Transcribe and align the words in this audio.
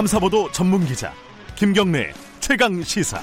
탐사보도 0.00 0.50
전문 0.50 0.86
기자 0.86 1.12
김경래 1.56 2.14
최강 2.38 2.82
시사. 2.82 3.20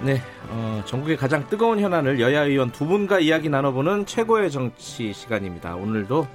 네, 0.00 0.22
어, 0.48 0.82
전국의 0.86 1.16
가장 1.16 1.48
뜨거운 1.48 1.80
현안을 1.80 2.20
여야 2.20 2.44
의원 2.44 2.70
두 2.70 2.86
분과 2.86 3.18
이야기 3.18 3.48
나눠보는 3.48 4.06
최고의 4.06 4.52
정치 4.52 5.12
시간입니다. 5.12 5.74
오늘도 5.74 6.28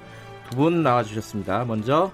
두 0.50 0.56
분 0.56 0.82
나와주셨습니다. 0.82 1.64
먼저 1.64 2.12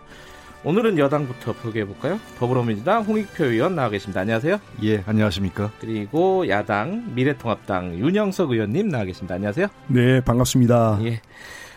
오늘은 0.67 0.99
여당부터 0.99 1.53
소개해 1.53 1.87
볼까요? 1.87 2.19
더불어민주당 2.41 3.05
홍익표 3.05 3.45
의원 3.45 3.77
나와 3.77 3.89
계십니다. 3.89 4.23
안녕하세요. 4.23 4.59
예, 4.83 5.01
안녕하십니까? 5.07 5.71
그리고 5.79 6.49
야당 6.49 7.15
미래통합당 7.15 8.01
윤영석 8.01 8.51
의원님 8.51 8.89
나와 8.89 9.05
계십니다. 9.05 9.37
안녕하세요. 9.37 9.69
네, 9.87 10.21
반갑습니다. 10.23 10.99
예. 11.05 11.21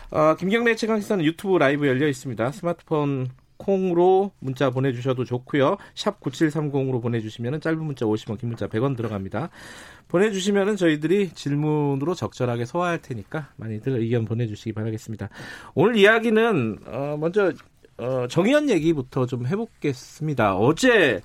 어, 0.09 0.35
김경래 0.35 0.73
최강시사는 0.73 1.23
유튜브 1.23 1.59
라이브 1.59 1.87
열려 1.87 2.07
있습니다. 2.07 2.51
스마트폰 2.51 3.29
콩으로 3.57 4.31
문자 4.39 4.71
보내주셔도 4.71 5.23
좋고요. 5.23 5.77
샵 5.93 6.19
9730으로 6.19 6.99
보내주시면 6.99 7.61
짧은 7.61 7.77
문자 7.77 8.07
50원, 8.07 8.39
긴 8.39 8.49
문자 8.49 8.65
100원 8.67 8.97
들어갑니다. 8.97 9.51
보내주시면 10.07 10.77
저희들이 10.77 11.29
질문으로 11.35 12.15
적절하게 12.15 12.65
소화할 12.65 13.03
테니까 13.03 13.49
많이들 13.57 13.99
의견 13.99 14.25
보내주시기 14.25 14.73
바라겠습니다. 14.73 15.29
오늘 15.75 15.95
이야기는 15.95 16.79
어, 16.87 17.17
먼저 17.19 17.53
어, 17.99 18.27
정의연 18.27 18.69
얘기부터 18.69 19.25
좀 19.25 19.45
해보겠습니다. 19.45 20.55
어제 20.57 21.21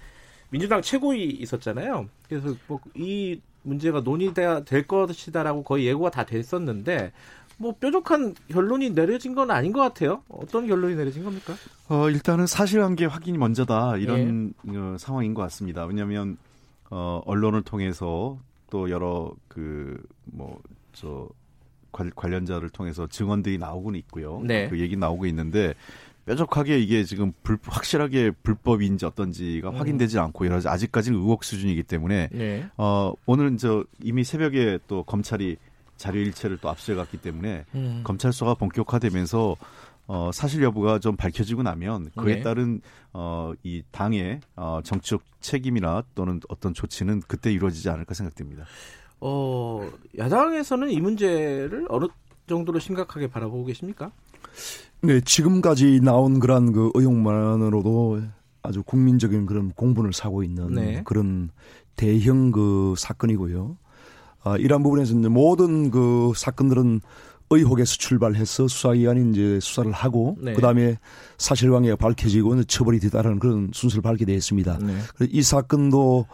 민주당 0.51 0.83
최고위 0.83 1.25
있었잖아요. 1.31 2.09
그래서 2.29 2.55
뭐 2.67 2.81
이 2.95 3.41
문제가 3.65 4.01
논의돼야 4.01 4.61
될 4.61 4.87
것이다라고 4.87 5.65
거의 5.65 5.87
예고가 5.87 6.11
다 6.11 6.25
됐었는데 6.25 7.13
뭐 7.57 7.73
뾰족한 7.73 8.35
결론이 8.49 8.91
내려진 8.91 9.35
건 9.35 9.51
아닌 9.51 9.73
것 9.73 9.81
같아요. 9.81 10.23
어떤 10.29 10.67
결론이 10.67 10.95
내려진 10.97 11.25
겁니까? 11.25 11.55
어, 11.89 12.11
일단은 12.11 12.47
사실관계 12.47 13.07
확인이 13.07 13.39
먼저다 13.39 13.97
이런 13.97 14.53
예. 14.73 14.77
어, 14.77 14.97
상황인 14.99 15.35
것 15.35 15.43
같습니다. 15.43 15.85
왜냐하면 15.87 16.37
어, 16.91 17.23
언론을 17.27 17.63
통해서 17.63 18.39
또 18.71 18.91
여러 18.91 19.33
그뭐저 19.49 21.29
관련자를 21.93 22.71
통해서 22.71 23.07
증언들이 23.07 23.57
나오고는 23.59 23.99
있고요. 24.01 24.41
네. 24.45 24.69
그 24.69 24.81
얘기 24.81 24.97
나오고 24.97 25.27
있는데 25.27 25.75
뾰족하게 26.27 26.79
이게 26.79 27.05
지금 27.05 27.33
불, 27.43 27.59
확실하게 27.63 28.31
불법인지 28.43 29.05
어떤지가 29.07 29.71
음. 29.71 29.77
확인되지 29.77 30.19
않고 30.19 30.47
여러 30.47 30.61
아직까지는 30.65 31.19
의혹 31.19 31.45
수준이기 31.45 31.83
때문에 31.83 32.29
네. 32.33 32.67
어 32.77 33.13
오늘은 33.27 33.59
저 33.59 33.85
이미 34.03 34.25
새벽에 34.25 34.79
또 34.87 35.03
검찰이 35.03 35.57
자료 35.97 36.21
일체를 36.21 36.59
또 36.59 36.69
압수해갔기 36.71 37.19
때문에 37.19 37.65
음. 37.75 38.01
검찰 38.05 38.33
수사가 38.33 38.55
본격화되면서 38.55 39.57
어, 40.07 40.31
사실 40.33 40.63
여부가 40.63 40.99
좀 40.99 41.17
밝혀지고 41.17 41.63
나면 41.63 42.11
그에 42.17 42.37
네. 42.37 42.43
따른 42.43 42.81
어, 43.13 43.53
이 43.63 43.83
당의 43.91 44.41
어, 44.57 44.81
정치적 44.85 45.23
책임이나 45.41 46.03
또는 46.15 46.41
어떤 46.49 46.75
조치는 46.75 47.23
그때 47.27 47.51
이루어지지 47.53 47.89
않을까 47.89 48.13
생각됩니다. 48.15 48.65
어, 49.21 49.89
야당에서는 50.19 50.91
이 50.91 51.01
문제를 51.01 51.87
어느 51.89 52.07
정도로 52.47 52.79
심각하게 52.79 53.29
바라보고 53.29 53.65
계십니까? 53.65 54.11
네, 55.03 55.21
지금까지 55.21 56.01
나온 56.03 56.41
그런 56.41 56.73
그 56.73 56.91
의혹만으로도 56.95 58.23
아주 58.63 58.83
국민적인 58.83 59.47
그런 59.47 59.71
공분을 59.73 60.13
사고 60.13 60.43
있는 60.43 60.75
네. 60.75 61.03
그런 61.05 61.51
대형 61.97 62.51
그 62.51 62.95
사건이고요. 62.97 63.77
아, 64.45 64.57
이러한 64.57 64.83
부분에서 64.83 65.15
이제 65.15 65.29
모든 65.29 65.91
그 65.91 66.33
사건들은 66.35 67.01
의혹에서 67.51 67.97
출발해서 67.97 68.69
수사기관이 68.69 69.31
이제 69.31 69.59
수사를 69.61 69.91
하고 69.93 70.37
네. 70.41 70.55
그다음에 70.55 70.99
사실관계가 71.39 71.97
밝혀지고 71.97 72.65
처벌이 72.65 72.99
되다라는 73.01 73.39
그런 73.39 73.71
순서를 73.73 74.03
밟게 74.03 74.25
되어 74.25 74.37
있습니다. 74.37 74.79
네. 74.79 74.95
이 75.31 75.43
사건도 75.43 76.27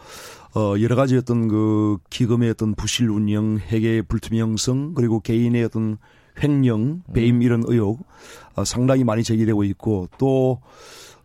어 0.53 0.75
여러 0.81 0.95
가지 0.95 1.17
어떤 1.17 1.47
그 1.47 1.97
기금의 2.09 2.51
어떤 2.51 2.75
부실 2.75 3.09
운영, 3.09 3.57
회계의 3.57 4.03
불투명성 4.03 4.93
그리고 4.93 5.19
개인의 5.19 5.65
어떤 5.65 5.97
횡령, 6.41 7.03
배임 7.13 7.37
음. 7.37 7.41
이런 7.41 7.63
의혹 7.65 8.05
어, 8.55 8.63
상당히 8.65 9.03
많이 9.03 9.23
제기되고 9.23 9.63
있고 9.63 10.07
또 10.17 10.59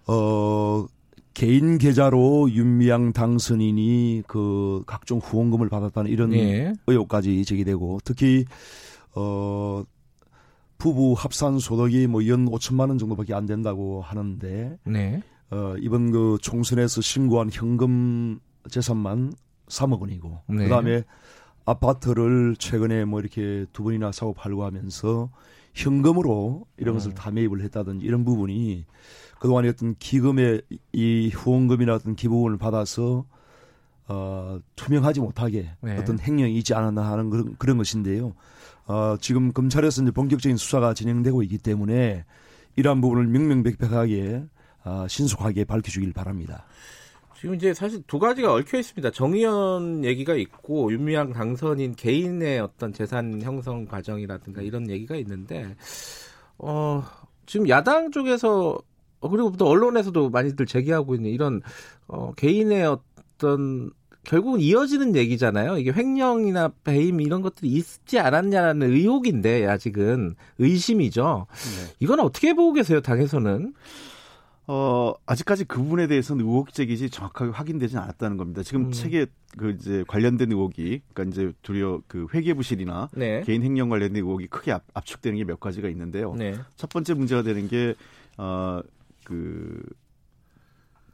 어 0.06 0.86
개인 1.34 1.78
계좌로 1.78 2.50
윤미향 2.50 3.12
당선인이 3.12 4.22
그 4.26 4.82
각종 4.86 5.18
후원금을 5.18 5.68
받았다는 5.68 6.10
이런 6.10 6.30
네. 6.30 6.72
의혹까지 6.86 7.44
제기되고 7.44 8.00
특히 8.04 8.44
어 9.14 9.82
부부 10.78 11.14
합산 11.16 11.58
소득이 11.58 12.06
뭐 12.06 12.26
연 12.26 12.46
5천만 12.46 12.88
원 12.88 12.98
정도밖에 12.98 13.34
안 13.34 13.46
된다고 13.46 14.00
하는데 14.00 14.78
네. 14.84 15.22
어 15.50 15.74
이번 15.80 16.10
그 16.10 16.38
총선에서 16.40 17.00
신고한 17.00 17.50
현금 17.52 18.38
재산만 18.70 19.32
3억 19.68 20.00
원이고 20.00 20.42
네. 20.48 20.64
그다음에 20.64 21.02
아파트를 21.66 22.56
최근에 22.58 23.04
뭐 23.04 23.20
이렇게 23.20 23.66
두 23.72 23.82
번이나 23.82 24.12
사고 24.12 24.32
팔고 24.32 24.64
하면서 24.64 25.30
현금으로 25.74 26.64
이런 26.78 26.94
것을 26.94 27.10
음. 27.10 27.14
다 27.14 27.30
매입을 27.30 27.60
했다든지 27.62 28.06
이런 28.06 28.24
부분이 28.24 28.86
그동안에 29.38 29.68
어떤 29.68 29.94
기금의 29.98 30.62
이 30.92 31.30
후원금이나 31.34 31.94
어떤 31.94 32.16
기부금을 32.16 32.56
받아서 32.56 33.26
어, 34.08 34.60
투명하지 34.76 35.20
못하게 35.20 35.70
네. 35.80 35.98
어떤 35.98 36.18
행령이 36.18 36.56
있지 36.58 36.72
않았나 36.74 37.10
하는 37.10 37.28
그런, 37.28 37.56
그런 37.56 37.76
것인데요. 37.76 38.34
어, 38.86 39.16
지금 39.20 39.52
검찰에서 39.52 40.02
이제 40.02 40.12
본격적인 40.12 40.56
수사가 40.56 40.94
진행되고 40.94 41.42
있기 41.42 41.58
때문에 41.58 42.24
이러한 42.76 43.00
부분을 43.00 43.26
명명백백하게 43.26 44.44
어, 44.84 45.06
신속하게 45.08 45.64
밝혀주길 45.64 46.12
바랍니다. 46.12 46.64
지금 47.38 47.54
이제 47.54 47.74
사실 47.74 48.02
두 48.06 48.18
가지가 48.18 48.52
얽혀 48.52 48.78
있습니다. 48.78 49.10
정의연 49.10 50.04
얘기가 50.04 50.34
있고 50.36 50.90
윤미향 50.90 51.32
당선인 51.32 51.94
개인의 51.94 52.60
어떤 52.60 52.92
재산 52.92 53.42
형성 53.42 53.84
과정이라든가 53.84 54.62
이런 54.62 54.88
얘기가 54.88 55.16
있는데 55.16 55.76
어 56.58 57.04
지금 57.44 57.68
야당 57.68 58.10
쪽에서 58.10 58.78
어, 59.20 59.28
그리고 59.28 59.52
또 59.56 59.66
언론에서도 59.68 60.30
많이들 60.30 60.66
제기하고 60.66 61.14
있는 61.14 61.30
이런 61.30 61.62
어, 62.08 62.32
개인의 62.34 62.86
어떤 62.86 63.90
결국은 64.24 64.60
이어지는 64.60 65.14
얘기잖아요. 65.14 65.78
이게 65.78 65.92
횡령이나 65.92 66.72
배임 66.82 67.20
이런 67.20 67.42
것들이 67.42 67.70
있지 67.70 68.18
않았냐는 68.18 68.82
의혹인데 68.90 69.66
아직은 69.66 70.34
의심이죠. 70.58 71.46
네. 71.48 71.94
이건 72.00 72.20
어떻게 72.20 72.52
보고 72.52 72.72
계세요, 72.72 73.00
당에서는? 73.00 73.72
어, 74.68 75.14
아직까지 75.26 75.64
그 75.64 75.78
부분에 75.78 76.06
대해서는 76.08 76.44
의혹 76.44 76.72
제기지 76.72 77.10
정확하게 77.10 77.52
확인되지 77.52 77.96
않았다는 77.96 78.36
겁니다. 78.36 78.62
지금 78.62 78.86
음. 78.86 78.92
책에 78.92 79.26
그 79.56 79.70
이제 79.70 80.04
관련된 80.08 80.50
의혹이 80.50 81.02
그러니까 81.12 81.32
이제 81.32 81.52
두려 81.62 82.02
그 82.08 82.26
회계 82.34 82.52
부실이나 82.52 83.08
네. 83.14 83.42
개인 83.42 83.62
횡령 83.62 83.88
관련된 83.88 84.16
의혹이 84.24 84.48
크게 84.48 84.72
압, 84.72 84.82
축되는 85.04 85.38
게 85.38 85.44
몇 85.44 85.60
가지가 85.60 85.88
있는데요. 85.88 86.34
네. 86.34 86.54
첫 86.76 86.90
번째 86.90 87.14
문제가 87.14 87.42
되는 87.42 87.68
게 87.68 87.94
어, 88.38 88.80
그, 89.24 89.82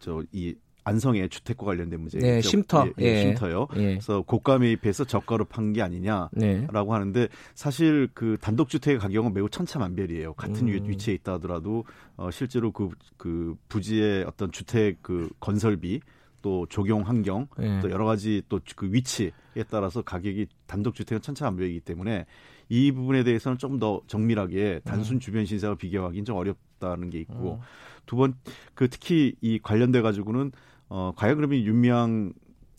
저, 0.00 0.22
이, 0.32 0.54
안성의 0.84 1.28
주택과 1.28 1.64
관련된 1.66 2.00
문제. 2.00 2.18
네, 2.18 2.40
쉼터. 2.40 2.86
예, 3.00 3.04
예, 3.04 3.22
쉼터요. 3.22 3.68
예. 3.76 3.80
그래서 3.94 4.22
고가 4.22 4.58
매입해서 4.58 5.04
저가로 5.04 5.44
판 5.46 5.72
게 5.72 5.80
아니냐라고 5.80 6.30
네. 6.34 6.66
하는데 6.72 7.28
사실 7.54 8.08
그 8.14 8.36
단독 8.40 8.68
주택의 8.68 8.98
가격은 8.98 9.32
매우 9.32 9.48
천차만별이에요. 9.48 10.34
같은 10.34 10.68
음. 10.68 10.88
위치에 10.88 11.14
있다 11.14 11.34
하더라도 11.34 11.84
어 12.16 12.30
실제로 12.30 12.72
그, 12.72 12.90
그 13.16 13.54
부지의 13.68 14.24
어떤 14.24 14.50
주택 14.52 15.02
그 15.02 15.30
건설비 15.40 16.00
또 16.42 16.66
적용 16.68 17.02
환경 17.02 17.46
네. 17.56 17.80
또 17.80 17.90
여러 17.90 18.04
가지 18.04 18.42
또 18.48 18.58
그 18.74 18.92
위치에 18.92 19.30
따라서 19.70 20.02
가격이 20.02 20.48
단독 20.66 20.94
주택은 20.94 21.22
천차만별이기 21.22 21.80
때문에 21.80 22.26
이 22.72 22.90
부분에 22.90 23.22
대해서는 23.22 23.58
좀 23.58 23.78
더 23.78 24.00
정밀하게 24.06 24.80
단순 24.84 25.16
음. 25.16 25.20
주변 25.20 25.44
신사와 25.44 25.74
비교하기는 25.74 26.24
좀 26.24 26.36
어렵다는 26.36 27.10
게 27.10 27.20
있고 27.20 27.54
음. 27.54 27.60
두번 28.06 28.34
그 28.74 28.88
특히 28.88 29.34
이 29.40 29.58
관련돼 29.58 30.00
가지고는 30.02 30.52
어 30.88 31.12
과연 31.16 31.36
그러면 31.36 31.58
윤미향 31.60 32.32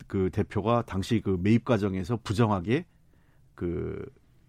그 0.06 0.30
대표가 0.32 0.82
당시 0.82 1.20
그 1.20 1.38
매입 1.40 1.64
과정에서 1.64 2.18
부정하게 2.22 2.86
그 3.54 4.04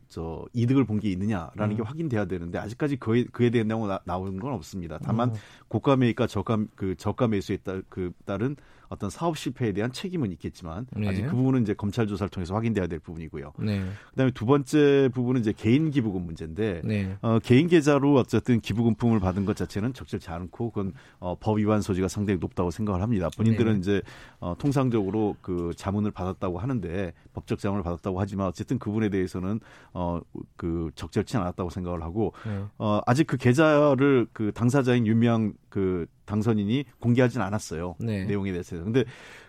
저 0.07 0.45
이득을 0.53 0.85
본 0.85 0.99
게 0.99 1.09
있느냐라는 1.11 1.71
음. 1.71 1.77
게 1.77 1.83
확인돼야 1.83 2.25
되는데 2.25 2.57
아직까지 2.57 2.95
그에 2.97 3.25
그에 3.25 3.49
대한 3.49 3.67
내용 3.67 3.85
나, 3.87 3.99
나오는 4.05 4.39
건 4.39 4.53
없습니다. 4.53 4.97
다만 5.03 5.29
음. 5.31 5.35
고가 5.67 5.97
매입과 5.97 6.27
저가 6.27 6.59
그 6.75 6.95
저가 6.95 7.27
매수에 7.27 7.57
따, 7.57 7.81
그 7.89 8.11
따른 8.23 8.55
어떤 8.95 9.09
사업 9.09 9.37
실패에 9.37 9.73
대한 9.73 9.91
책임은 9.91 10.31
있겠지만 10.33 10.87
네. 10.95 11.07
아직 11.07 11.23
그 11.23 11.35
부분은 11.35 11.61
이제 11.61 11.73
검찰 11.73 12.07
조사를 12.07 12.29
통해서 12.29 12.55
확인돼야 12.55 12.87
될 12.87 12.99
부분이고요. 12.99 13.53
네. 13.59 13.85
그다음에 14.11 14.31
두 14.31 14.45
번째 14.45 15.09
부분은 15.13 15.41
이제 15.41 15.53
개인 15.55 15.91
기부금 15.91 16.25
문제인데 16.25 16.81
네. 16.83 17.17
어, 17.21 17.39
개인 17.39 17.67
계좌로 17.67 18.15
어쨌든 18.15 18.61
기부금품을 18.61 19.19
받은 19.19 19.45
것 19.45 19.55
자체는 19.55 19.93
적절치 19.93 20.29
않고 20.29 20.71
그건 20.71 20.93
어, 21.19 21.35
법 21.39 21.57
위반 21.57 21.81
소지가 21.81 22.07
상당히 22.07 22.39
높다고 22.39 22.71
생각을 22.71 23.01
합니다. 23.01 23.29
본인들은 23.35 23.73
네. 23.73 23.79
이제 23.79 24.01
어, 24.39 24.55
통상적으로 24.57 25.35
그 25.41 25.73
자문을 25.75 26.11
받았다고 26.11 26.59
하는데 26.59 27.13
법적 27.33 27.59
자문을 27.59 27.83
받았다고 27.83 28.19
하지만 28.19 28.47
어쨌든 28.47 28.79
그 28.79 28.89
부분에 28.89 29.09
대해서는 29.09 29.59
어, 29.93 30.21
그 30.55 30.89
적절치 30.95 31.35
않았다고 31.37 31.69
생각을 31.69 32.01
하고 32.01 32.33
네. 32.45 32.63
어, 32.77 33.01
아직 33.05 33.27
그 33.27 33.37
계좌를 33.37 34.27
그 34.31 34.51
당사자인 34.53 35.05
윤미향 35.05 35.53
그 35.75 36.05
당선인이 36.23 36.85
공개하진 37.01 37.41
않았어요. 37.41 37.97
네. 37.99 38.23
내용에 38.23 38.53
대해서. 38.53 38.81
근데 38.81 39.03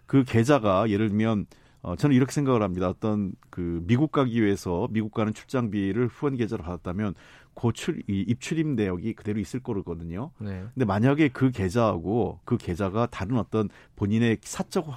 그 0.06 0.24
계좌가 0.24 0.90
예를 0.90 1.08
들면 1.10 1.46
어, 1.82 1.94
저는 1.94 2.16
이렇게 2.16 2.32
생각을 2.32 2.62
합니다. 2.64 2.88
어떤 2.88 3.30
그 3.48 3.80
미국 3.86 4.10
가기 4.10 4.42
위해서 4.42 4.88
미국 4.90 5.12
가는 5.12 5.32
출장비를 5.32 6.08
후원 6.08 6.34
계좌로 6.34 6.64
받았다면 6.64 7.14
고출 7.54 8.02
이 8.08 8.24
입출입 8.26 8.66
내역이 8.66 9.12
그대로 9.12 9.38
있을 9.38 9.60
거거든요. 9.60 10.32
네. 10.40 10.64
근데 10.74 10.84
만약에 10.84 11.28
그 11.28 11.52
계좌하고 11.52 12.40
그 12.44 12.58
계좌가 12.58 13.06
다른 13.06 13.38
어떤 13.38 13.68
본인의 13.94 14.38
사적 14.40 14.88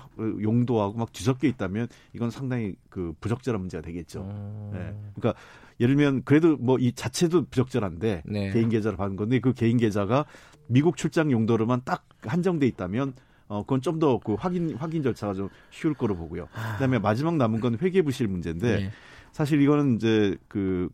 용도하고 0.41 0.97
막 0.97 1.13
뒤섞여 1.13 1.47
있다면 1.47 1.89
이건 2.15 2.31
상당히 2.31 2.73
그 2.89 3.13
부적절한 3.21 3.61
문제가 3.61 3.83
되겠죠. 3.83 4.21
어... 4.23 4.71
네. 4.73 4.93
그러니까 5.13 5.39
예를 5.79 5.95
들면 5.95 6.23
그래도 6.25 6.57
뭐 6.57 6.77
이 6.79 6.91
자체도 6.91 7.45
부적절한데 7.45 8.23
네. 8.25 8.51
개인 8.51 8.69
계좌를 8.69 8.97
받은 8.97 9.15
건데 9.15 9.39
그 9.39 9.53
개인 9.53 9.77
계좌가 9.77 10.25
미국 10.69 10.95
출장 10.97 11.31
용도로만 11.31 11.81
딱 11.83 12.07
한정돼 12.21 12.67
있다면 12.67 13.13
어 13.47 13.63
그건 13.63 13.81
좀 13.81 13.99
더 13.99 14.19
그 14.19 14.35
확인 14.35 14.75
확인 14.75 15.01
절차가 15.01 15.33
좀 15.33 15.49
쉬울 15.71 15.93
거로 15.95 16.15
보고요. 16.15 16.47
그다음에 16.73 16.99
마지막 16.99 17.35
남은 17.35 17.59
건 17.59 17.77
회계 17.81 18.01
부실 18.03 18.27
문제인데 18.27 18.75
네. 18.77 18.91
사실 19.31 19.59
이거는 19.61 19.95
이제 19.95 20.37
그 20.47 20.89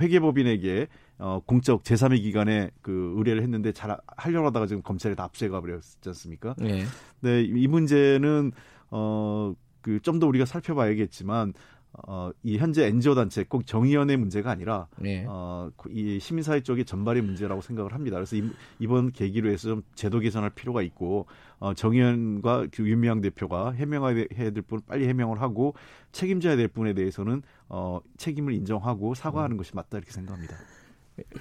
회계법인에게 0.00 0.88
어 1.18 1.40
공적 1.46 1.82
제3의 1.84 2.20
기관에 2.22 2.70
그 2.82 3.14
의뢰를 3.16 3.42
했는데 3.42 3.72
잘 3.72 3.96
하려고 4.16 4.46
하다가 4.48 4.66
지금 4.66 4.82
검찰에 4.82 5.14
다 5.14 5.24
압수해 5.24 5.48
가 5.50 5.60
버렸지 5.60 5.96
않습니까? 6.08 6.54
네. 6.58 6.84
네, 7.20 7.42
이 7.42 7.66
문제는 7.68 8.52
어 8.90 9.54
그 9.82 9.98
좀 10.02 10.18
더 10.18 10.26
우리가 10.26 10.44
살펴봐야겠지만 10.44 11.54
어 11.92 12.30
이 12.42 12.56
현재 12.56 12.86
NGO 12.86 13.14
단체 13.14 13.44
꼭 13.44 13.66
정의연의 13.66 14.16
문제가 14.16 14.50
아니라 14.50 14.88
네. 14.98 15.24
어, 15.28 15.70
이 15.90 16.18
시민사회 16.18 16.62
쪽의 16.62 16.84
전발의 16.84 17.22
문제라고 17.22 17.60
생각을 17.60 17.92
합니다. 17.92 18.16
그래서 18.16 18.36
이, 18.36 18.50
이번 18.78 19.12
계기로 19.12 19.50
해서 19.50 19.68
좀 19.68 19.82
제도 19.94 20.20
개선할 20.20 20.50
필요가 20.50 20.82
있고, 20.82 21.26
어, 21.58 21.74
정의연과 21.74 22.68
그 22.72 22.88
윤미향 22.88 23.20
대표가 23.20 23.72
해명해야 23.72 24.26
될 24.26 24.62
부분 24.62 24.80
빨리 24.86 25.06
해명을 25.06 25.40
하고 25.40 25.74
책임져야 26.12 26.56
될 26.56 26.68
부분에 26.68 26.94
대해서는 26.94 27.42
어, 27.68 28.00
책임을 28.16 28.54
인정하고 28.54 29.14
사과하는 29.14 29.56
것이 29.56 29.74
맞다 29.74 29.98
이렇게 29.98 30.10
생각합니다. 30.12 30.56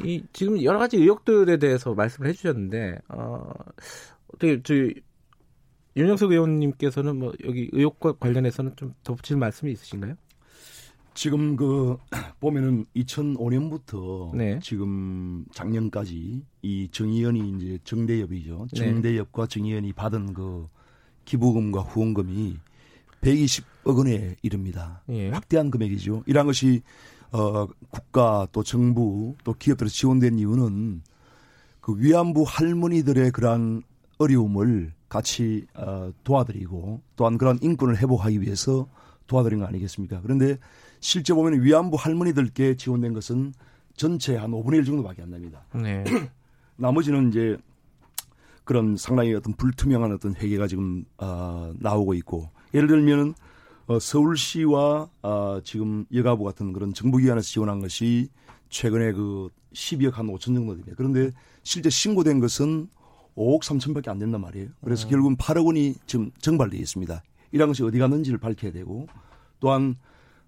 이 0.04 0.24
지금 0.34 0.62
여러 0.62 0.78
가지 0.78 0.98
의혹들에 0.98 1.58
대해서 1.58 1.94
말씀을 1.94 2.30
해주셨는데 2.30 3.00
어, 3.10 3.50
어떻게 4.34 4.62
저희 4.64 4.96
윤영석 5.96 6.32
의원님께서는 6.32 7.16
뭐 7.18 7.32
여기 7.46 7.70
의혹과 7.72 8.14
관련해서는 8.14 8.76
좀 8.76 8.94
덧붙일 9.04 9.38
말씀이 9.38 9.72
있으신가요? 9.72 10.16
지금 11.20 11.58
그 11.58 11.98
보면은 12.40 12.86
2005년부터 12.96 14.34
네. 14.34 14.58
지금 14.64 15.44
작년까지 15.54 16.46
이 16.62 16.88
정의연이 16.94 17.58
이제 17.58 17.78
정대협이죠. 17.84 18.68
네. 18.72 18.80
정대협과 18.80 19.48
정의연이 19.48 19.92
받은 19.92 20.34
그 20.34 20.70
기부금과 21.26 21.82
후원금이 21.82 22.58
120억 23.20 23.98
원에 23.98 24.38
이릅니다. 24.42 25.04
예. 25.10 25.30
확대한 25.32 25.70
금액이죠. 25.70 26.24
이러한 26.26 26.48
것이 26.48 26.84
어 27.34 27.68
국가 27.90 28.48
또 28.54 28.64
정부 28.64 29.36
또 29.44 29.52
기업들에서 29.52 29.94
지원된 29.94 30.40
이유는 30.40 31.02
그 31.82 31.96
위안부 31.98 32.46
할머니들의 32.48 33.32
그러한 33.32 33.84
어려움을 34.20 34.94
같이 35.10 35.66
어, 35.74 36.14
도와드리고 36.24 37.02
또한 37.18 37.38
그런 37.38 37.60
인권을 37.62 37.98
회복하기 37.98 38.40
위해서 38.42 38.88
도와드린 39.28 39.60
거 39.60 39.66
아니겠습니까? 39.66 40.22
그런데 40.22 40.58
실제 41.00 41.34
보면 41.34 41.62
위안부 41.62 41.98
할머니들께 42.00 42.76
지원된 42.76 43.14
것은 43.14 43.54
전체 43.96 44.36
한 44.36 44.52
5분의 44.52 44.78
1 44.78 44.86
정도밖에 44.86 45.22
안 45.22 45.32
납니다. 45.32 45.66
네. 45.74 46.04
나머지는 46.78 47.30
이제 47.30 47.58
그런 48.64 48.96
상당히 48.98 49.34
어떤 49.34 49.54
불투명한 49.54 50.12
어떤 50.14 50.36
회계가 50.36 50.68
지금 50.68 51.04
어, 51.18 51.74
나오고 51.80 52.14
있고 52.16 52.50
예를 52.74 52.88
들면은 52.88 53.34
어, 53.88 54.00
서울시와 54.00 55.10
어, 55.24 55.60
지금 55.64 56.06
여가부 56.14 56.44
같은 56.44 56.72
그런 56.72 56.94
정부기관에서 56.94 57.48
지원한 57.48 57.80
것이 57.80 58.30
최근에 58.70 59.14
그 59.14 59.50
12억 59.74 60.14
한 60.14 60.28
5천 60.28 60.54
정도 60.54 60.76
됩니다. 60.76 60.94
그런데 60.96 61.32
실제 61.64 61.90
신고된 61.90 62.40
것은 62.40 62.88
5억 63.36 63.62
3천밖에 63.62 64.10
안 64.10 64.20
된단 64.20 64.42
말이에요. 64.42 64.70
그래서 64.84 65.08
결국은 65.08 65.36
8억 65.38 65.66
원이 65.66 65.96
지금 66.06 66.32
정발되어 66.40 66.80
있습니다. 66.80 67.24
이런 67.52 67.70
것이 67.70 67.84
어디 67.84 67.98
갔는지를 67.98 68.38
밝혀야 68.38 68.72
되고 68.72 69.08
또한 69.60 69.96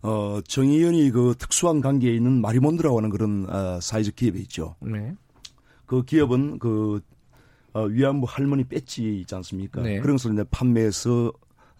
어, 0.04 0.40
정의연이 0.48 1.12
그 1.12 1.36
특수한 1.38 1.82
관계에 1.82 2.14
있는 2.14 2.42
마리몬드라고 2.42 2.98
하는 2.98 3.10
그런 3.10 3.48
어, 3.50 3.80
사회적 3.80 4.16
기업이 4.16 4.40
있죠. 4.42 4.76
네. 4.80 5.14
그 5.86 6.04
기업은 6.04 6.60
그 6.60 7.02
어, 7.74 7.84
위안부 7.84 8.26
할머니 8.28 8.64
배지 8.64 9.20
있지 9.20 9.36
않습니까? 9.36 9.82
네. 9.82 10.00
그런 10.00 10.18
것을 10.18 10.34
이제 10.34 10.44
판매해서 10.50 11.32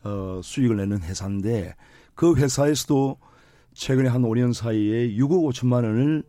어, 0.04 0.42
수익을 0.44 0.78
내는 0.78 1.02
회사인데 1.02 1.76
그 2.16 2.36
회사에서도 2.36 3.18
최근에 3.74 4.10
한 4.10 4.22
5년 4.22 4.54
사이에 4.54 5.16
6억 5.16 5.52
5천만 5.52 5.84
원을 5.84 6.24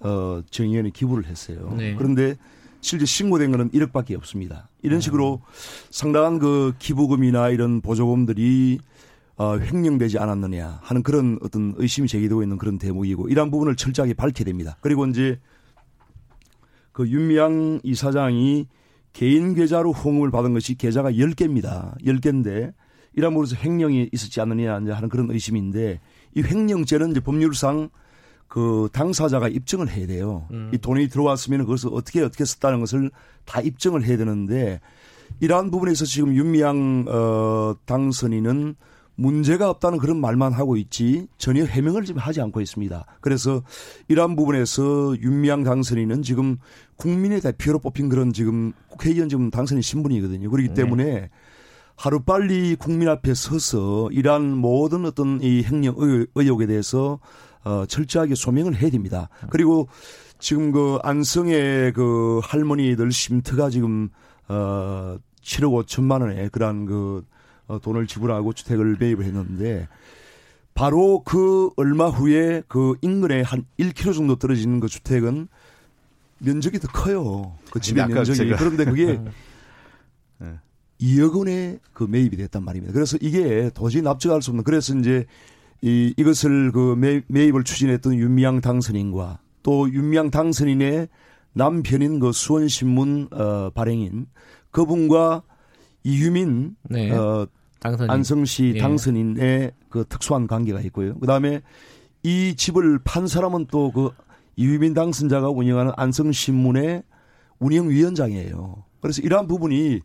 어, 0.00 0.42
정의연이 0.50 0.92
기부를 0.92 1.26
했어요. 1.26 1.74
네. 1.76 1.94
그런데 1.94 2.36
실제 2.80 3.04
신고된 3.06 3.50
거는 3.50 3.70
1억밖에 3.70 4.16
없습니다. 4.16 4.68
이런 4.82 5.00
식으로 5.00 5.42
상당한 5.90 6.38
그 6.38 6.74
기부금이나 6.78 7.50
이런 7.50 7.80
보조금들이 7.80 8.78
어, 9.38 9.56
횡령되지 9.56 10.18
않았느냐 10.18 10.80
하는 10.82 11.02
그런 11.04 11.38
어떤 11.42 11.72
의심이 11.76 12.08
제기되고 12.08 12.42
있는 12.42 12.58
그런 12.58 12.76
대목이고 12.76 13.28
이러한 13.28 13.52
부분을 13.52 13.76
철저하게 13.76 14.14
밝혀야 14.14 14.44
됩니다. 14.44 14.76
그리고 14.80 15.06
이제 15.06 15.38
그 16.90 17.08
윤미향 17.08 17.80
이사장이 17.84 18.66
개인 19.12 19.54
계좌로 19.54 19.92
후원금을 19.92 20.32
받은 20.32 20.54
것이 20.54 20.74
계좌가 20.74 21.12
10개입니다. 21.12 21.96
10개인데 22.02 22.74
이런 23.14 23.32
부분에서 23.32 23.56
횡령이 23.56 24.10
있었지 24.12 24.40
않느냐 24.40 24.74
하는 24.74 25.08
그런 25.08 25.30
의심인데 25.30 26.00
이 26.34 26.42
횡령죄는 26.42 27.12
이제 27.12 27.20
법률상 27.20 27.90
그 28.48 28.88
당사자가 28.92 29.48
입증을 29.48 29.88
해야 29.88 30.06
돼요. 30.08 30.48
이 30.72 30.78
돈이 30.78 31.08
들어왔으면 31.08 31.60
그것을 31.60 31.90
어떻게 31.92 32.22
어떻게 32.22 32.44
썼다는 32.44 32.80
것을 32.80 33.10
다 33.44 33.60
입증을 33.60 34.04
해야 34.04 34.16
되는데 34.16 34.80
이러한 35.38 35.70
부분에서 35.70 36.04
지금 36.06 36.34
윤미향 36.34 37.04
어 37.08 37.76
당선인은 37.84 38.74
문제가 39.20 39.68
없다는 39.68 39.98
그런 39.98 40.20
말만 40.20 40.52
하고 40.52 40.76
있지 40.76 41.26
전혀 41.38 41.64
해명을 41.64 42.04
지금 42.04 42.20
하지 42.20 42.40
않고 42.40 42.60
있습니다. 42.60 43.04
그래서 43.20 43.62
이러한 44.06 44.36
부분에서 44.36 45.16
윤미향 45.20 45.64
당선인은 45.64 46.22
지금 46.22 46.56
국민의 46.96 47.40
대표로 47.40 47.80
뽑힌 47.80 48.08
그런 48.08 48.32
지금 48.32 48.72
국회의원 48.88 49.28
지금 49.28 49.50
당선인 49.50 49.82
신분이거든요. 49.82 50.48
그렇기 50.48 50.68
때문에 50.74 51.30
하루 51.96 52.20
빨리 52.20 52.76
국민 52.76 53.08
앞에 53.08 53.34
서서 53.34 54.08
이러한 54.12 54.56
모든 54.56 55.04
어떤 55.04 55.40
이 55.42 55.64
행령 55.64 55.96
의- 55.98 56.28
의혹에 56.36 56.66
대해서 56.66 57.18
어, 57.64 57.86
철저하게 57.88 58.36
소명을 58.36 58.76
해야 58.76 58.88
됩니다. 58.88 59.28
그리고 59.50 59.88
지금 60.38 60.70
그 60.70 60.98
안성의 61.02 61.92
그 61.94 62.38
할머니들 62.44 63.10
쉼터가 63.10 63.68
지금 63.70 64.10
어 64.48 65.16
7억 65.42 65.84
5천만 65.86 66.20
원의 66.20 66.50
그러한 66.50 66.86
그 66.86 67.24
어, 67.68 67.78
돈을 67.78 68.06
지불하고 68.06 68.52
주택을 68.54 68.96
매입을 68.98 69.24
했는데 69.24 69.86
바로 70.74 71.22
그 71.24 71.70
얼마 71.76 72.08
후에 72.08 72.62
그 72.68 72.96
인근에 73.02 73.42
한 73.42 73.64
1km 73.78 74.14
정도 74.14 74.36
떨어지는 74.36 74.80
그 74.80 74.88
주택은 74.88 75.48
면적이 76.38 76.78
더 76.78 76.88
커요. 76.88 77.52
그 77.70 77.80
집의 77.80 78.06
면적이. 78.08 78.38
제가- 78.50 78.58
그런데 78.58 78.84
그게 78.84 79.20
네. 80.38 80.54
2억 81.00 81.36
원에 81.36 81.78
그 81.92 82.04
매입이 82.04 82.36
됐단 82.36 82.64
말입니다. 82.64 82.92
그래서 82.92 83.16
이게 83.20 83.70
도저히 83.74 84.02
납득할 84.02 84.40
수 84.42 84.50
없는 84.50 84.64
그래서 84.64 84.96
이제 84.96 85.26
이 85.82 86.12
이것을 86.16 86.72
그 86.72 86.94
매, 86.96 87.22
매입을 87.28 87.62
추진했던 87.64 88.14
윤미향 88.14 88.60
당선인과 88.60 89.38
또 89.62 89.92
윤미향 89.92 90.30
당선인의 90.30 91.08
남편인 91.52 92.18
그 92.20 92.32
수원신문 92.32 93.28
어 93.32 93.70
발행인 93.74 94.26
그분과 94.70 95.42
이유민 96.04 96.76
네. 96.84 97.10
어 97.12 97.46
당선인. 97.80 98.10
안성시 98.10 98.72
예. 98.76 98.78
당선인의 98.80 99.72
그 99.88 100.04
특수한 100.08 100.46
관계가 100.46 100.80
있고요. 100.82 101.18
그다음에 101.18 101.60
이 102.22 102.54
집을 102.56 103.00
판 103.04 103.26
사람은 103.26 103.66
또 103.70 103.90
그 103.92 104.10
이유민 104.56 104.92
당선자가 104.92 105.50
운영하는 105.50 105.92
안성신문의 105.96 107.04
운영위원장이에요. 107.60 108.84
그래서 109.00 109.22
이러한 109.22 109.46
부분이 109.46 110.00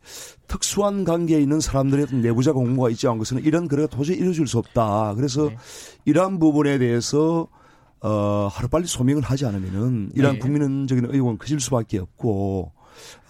특수한 0.48 1.04
관계에 1.04 1.42
있는 1.42 1.60
사람들의 1.60 2.08
내부자 2.22 2.54
공모가 2.54 2.92
있지 2.92 3.08
않은 3.08 3.18
것은 3.18 3.44
이런 3.44 3.68
거래가 3.68 3.88
도저히 3.88 4.18
이루어질 4.18 4.46
수 4.46 4.60
없다. 4.60 5.16
그래서 5.16 5.50
네. 5.50 5.58
이러한 6.06 6.38
부분에 6.38 6.78
대해서 6.78 7.48
어, 8.02 8.48
하루빨리 8.52 8.86
소명을 8.86 9.24
하지 9.24 9.46
않으면은 9.48 10.12
이러한 10.14 10.36
네. 10.36 10.40
국민적인 10.40 11.08
의혹은 11.10 11.40
커질 11.40 11.60
수밖에 11.60 11.98
없고 11.98 12.72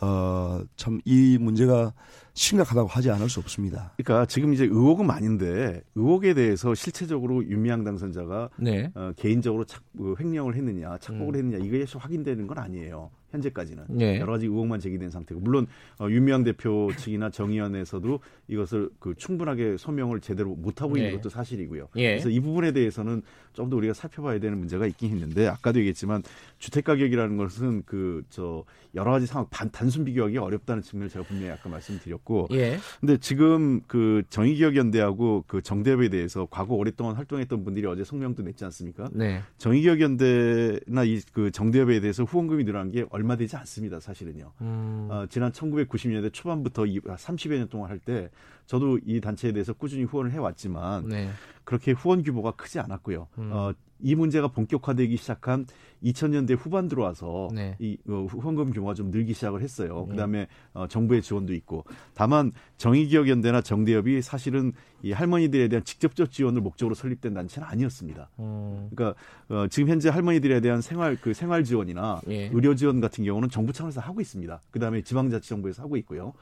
어, 0.02 0.60
참 0.76 1.00
이 1.06 1.38
문제가 1.40 1.94
심각하다고 2.34 2.88
하지 2.88 3.12
않을 3.12 3.30
수 3.30 3.40
없습니다. 3.40 3.94
그러니까 3.98 4.26
지금 4.26 4.54
이제 4.54 4.66
의혹은 4.66 5.06
많은데 5.06 5.82
의혹에 5.96 6.34
대해서 6.34 6.74
실체적으로 6.74 7.44
윤미향 7.46 7.84
당선자가 7.84 8.50
네. 8.58 8.92
어, 8.96 9.12
개인적으로 9.16 9.66
착, 9.66 9.84
뭐 9.92 10.16
횡령을 10.20 10.56
했느냐, 10.56 10.98
착복을 10.98 11.36
음. 11.36 11.54
했느냐 11.54 11.66
이게 11.66 11.86
확인되는 11.96 12.48
건 12.48 12.58
아니에요. 12.58 13.12
현재까지는 13.32 13.86
네. 13.90 14.20
여러 14.20 14.34
가지 14.34 14.46
의혹만 14.46 14.80
제기된 14.80 15.10
상태고 15.10 15.42
물론 15.42 15.66
어, 16.00 16.08
윤미향 16.08 16.44
대표 16.44 16.92
측이나 16.98 17.32
정의원에서도 17.32 18.20
이것을 18.48 18.90
그 19.00 19.16
충분하게 19.16 19.78
소명을 19.78 20.22
제대로 20.22 20.56
못 20.56 20.82
하고 20.84 20.98
있는 20.98 21.10
네. 21.12 21.16
것도 21.16 21.30
사실이고요. 21.30 21.88
예. 21.96 22.10
그래서 22.12 22.30
이 22.30 22.40
부분에 22.40 22.72
대해서는 22.72 23.22
좀 23.54 23.70
더 23.70 23.78
우리가 23.78 23.94
살펴봐야 23.94 24.40
되는 24.40 24.58
문제가 24.58 24.86
있긴 24.88 25.12
있는데 25.12 25.48
아까도 25.48 25.80
얘기했지만 25.80 26.24
주택 26.58 26.84
가격이라는 26.84 27.38
것은 27.38 27.84
그 27.86 28.24
저 28.30 28.64
여러 28.96 29.12
가지 29.12 29.26
상황 29.26 29.48
단, 29.50 29.70
단순 29.72 30.06
비교하기 30.06 30.38
어렵다는 30.38 30.82
측면을 30.84 31.10
제가 31.10 31.26
분명히 31.26 31.52
아까 31.52 31.70
말씀드렸고, 31.70 32.23
예. 32.52 32.78
근데 33.00 33.18
지금 33.18 33.82
그 33.88 34.24
정의기억연대하고 34.30 35.44
그 35.48 35.62
정대협에 35.62 36.10
대해서 36.10 36.48
과거 36.50 36.76
오랫동안 36.76 37.16
활동했던 37.16 37.64
분들이 37.64 37.86
어제 37.88 38.04
성명도 38.04 38.44
냈지 38.44 38.64
않습니까? 38.66 39.10
네. 39.14 39.42
정의기억연대나 39.58 41.04
이 41.06 41.20
그 41.34 41.52
정대협에 41.52 42.00
대해서 42.00 42.24
후원금이 42.24 42.64
늘어난 42.64 42.92
게 42.92 43.06
얼마 43.10 43.36
되지 43.36 43.56
않습니다. 43.58 44.00
사실은요. 44.00 44.52
음. 44.62 45.08
어, 45.10 45.26
지난 45.30 45.52
1990년대 45.52 46.32
초반부터 46.34 46.86
이 46.86 47.00
30여 47.00 47.58
년 47.58 47.70
동안 47.70 47.90
할 47.90 48.00
때 48.00 48.30
저도 48.66 49.00
이 49.06 49.22
단체에 49.22 49.52
대해서 49.54 49.72
꾸준히 49.74 50.04
후원을 50.04 50.32
해왔지만 50.32 51.08
네. 51.08 51.30
그렇게 51.64 51.92
후원 51.92 52.24
규모가 52.24 52.52
크지 52.52 52.80
않았고요. 52.80 53.28
음. 53.38 53.50
어, 53.54 53.74
이 54.04 54.16
문제가 54.16 54.50
본격화되기 54.50 55.18
시작한 55.18 55.66
2000년대 56.04 56.58
후반 56.60 56.90
들어와서 56.90 57.48
네. 57.54 57.76
이 57.80 57.98
어, 58.08 58.28
후원금 58.30 58.72
규모가 58.72 58.94
좀 58.94 59.10
늘기 59.10 59.34
시작을 59.34 59.62
했어요. 59.62 60.06
네. 60.08 60.12
그다음에 60.12 60.48
어, 60.74 60.88
정부의 60.88 61.22
지원도 61.22 61.54
있고 61.54 61.86
다만 62.14 62.52
정의기억연대나 62.78 63.62
정대협이 63.62 64.22
사실은 64.22 64.74
이 65.02 65.14
할머니들에 65.14 65.70
대한 65.70 65.84
직접적 65.84 66.32
지원을 66.32 66.62
목적으로 66.62 66.94
설립된 66.94 67.34
단체는 67.34 67.68
아니었습니다. 67.68 68.30
음. 68.40 68.90
그러니까 68.94 69.18
어, 69.48 69.68
지금 69.70 69.90
현재 69.90 70.10
할머니들에 70.10 70.60
대한 70.60 70.82
생활 70.82 71.18
그 71.20 71.34
생활 71.34 71.64
지원이나 71.64 72.22
예. 72.28 72.50
의료 72.54 72.76
지원 72.76 73.00
같은 73.00 73.24
경우는 73.24 73.50
정부 73.50 73.72
차원에서 73.72 74.02
하고 74.02 74.20
있습니다. 74.20 74.62
그다음에 74.72 75.02
지방자치정부에서 75.02 75.84
하고 75.84 75.96
있고요. 75.98 76.34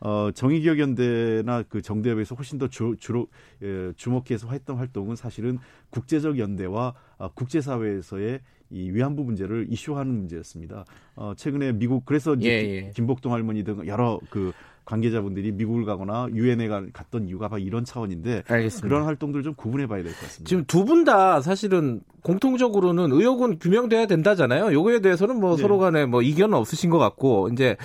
어, 0.00 0.30
정의기억연대나 0.32 1.62
그 1.68 1.82
정대협에서 1.82 2.34
훨씬 2.34 2.58
더 2.58 2.68
주, 2.68 2.96
주로 2.98 3.28
예, 3.62 3.92
주목해서 3.96 4.50
했던 4.50 4.76
활동은 4.76 5.16
사실은 5.16 5.58
국제적 5.90 6.38
연대와 6.38 6.94
어, 7.18 7.28
국제사회에서의 7.34 8.40
이 8.70 8.90
위안부 8.90 9.22
문제를 9.24 9.66
이슈하는 9.70 10.12
문제였습니다. 10.14 10.84
어, 11.14 11.32
최근에 11.36 11.72
미국 11.72 12.04
그래서 12.04 12.36
예, 12.42 12.48
예. 12.48 12.90
김복동 12.94 13.32
할머니 13.32 13.62
등 13.62 13.86
여러 13.86 14.20
그 14.30 14.52
관계자분들이 14.84 15.52
미국을 15.52 15.84
가거나 15.84 16.28
유엔에 16.32 16.68
갔던 16.92 17.28
이유가 17.28 17.48
바로 17.48 17.62
이런 17.62 17.84
차원인데 17.84 18.44
알겠습니다. 18.48 18.88
그런 18.88 19.04
활동들 19.04 19.42
좀 19.42 19.54
구분해 19.54 19.86
봐야 19.86 20.02
될 20.02 20.12
것 20.12 20.20
같습니다. 20.20 20.48
지금 20.48 20.64
두 20.66 20.84
분 20.84 21.04
다 21.04 21.40
사실은 21.40 22.00
공통적으로는 22.22 23.12
의혹은 23.12 23.58
규명돼야 23.58 24.06
된다잖아요. 24.06 24.72
요거에 24.72 25.00
대해서는 25.00 25.40
뭐 25.40 25.56
네. 25.56 25.62
서로 25.62 25.78
간에 25.78 26.06
뭐 26.06 26.22
이견은 26.22 26.54
없으신 26.56 26.90
것 26.90 26.98
같고 26.98 27.48
이제 27.52 27.76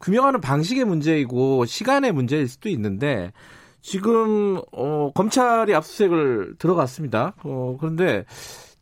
규명하는 0.00 0.40
방식의 0.40 0.84
문제이고 0.84 1.64
시간의 1.64 2.12
문제일 2.12 2.48
수도 2.48 2.68
있는데 2.68 3.32
지금 3.80 4.60
어 4.72 5.10
검찰이 5.14 5.74
압수수색을 5.74 6.54
들어갔습니다. 6.58 7.34
어 7.44 7.76
그런데 7.78 8.24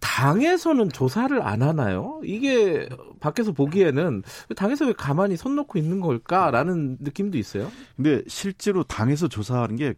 당에서는 0.02 0.90
조사를 0.90 1.40
안 1.40 1.62
하나요? 1.62 2.20
이게 2.24 2.88
밖에서 3.20 3.52
보기에는 3.52 4.22
당에서 4.56 4.86
왜 4.86 4.92
가만히 4.92 5.36
손 5.36 5.54
놓고 5.54 5.78
있는 5.78 6.00
걸까라는 6.00 6.98
느낌도 7.00 7.38
있어요. 7.38 7.70
근데 7.96 8.22
실제로 8.26 8.82
당에서 8.82 9.28
조사하는 9.28 9.76
게 9.76 9.94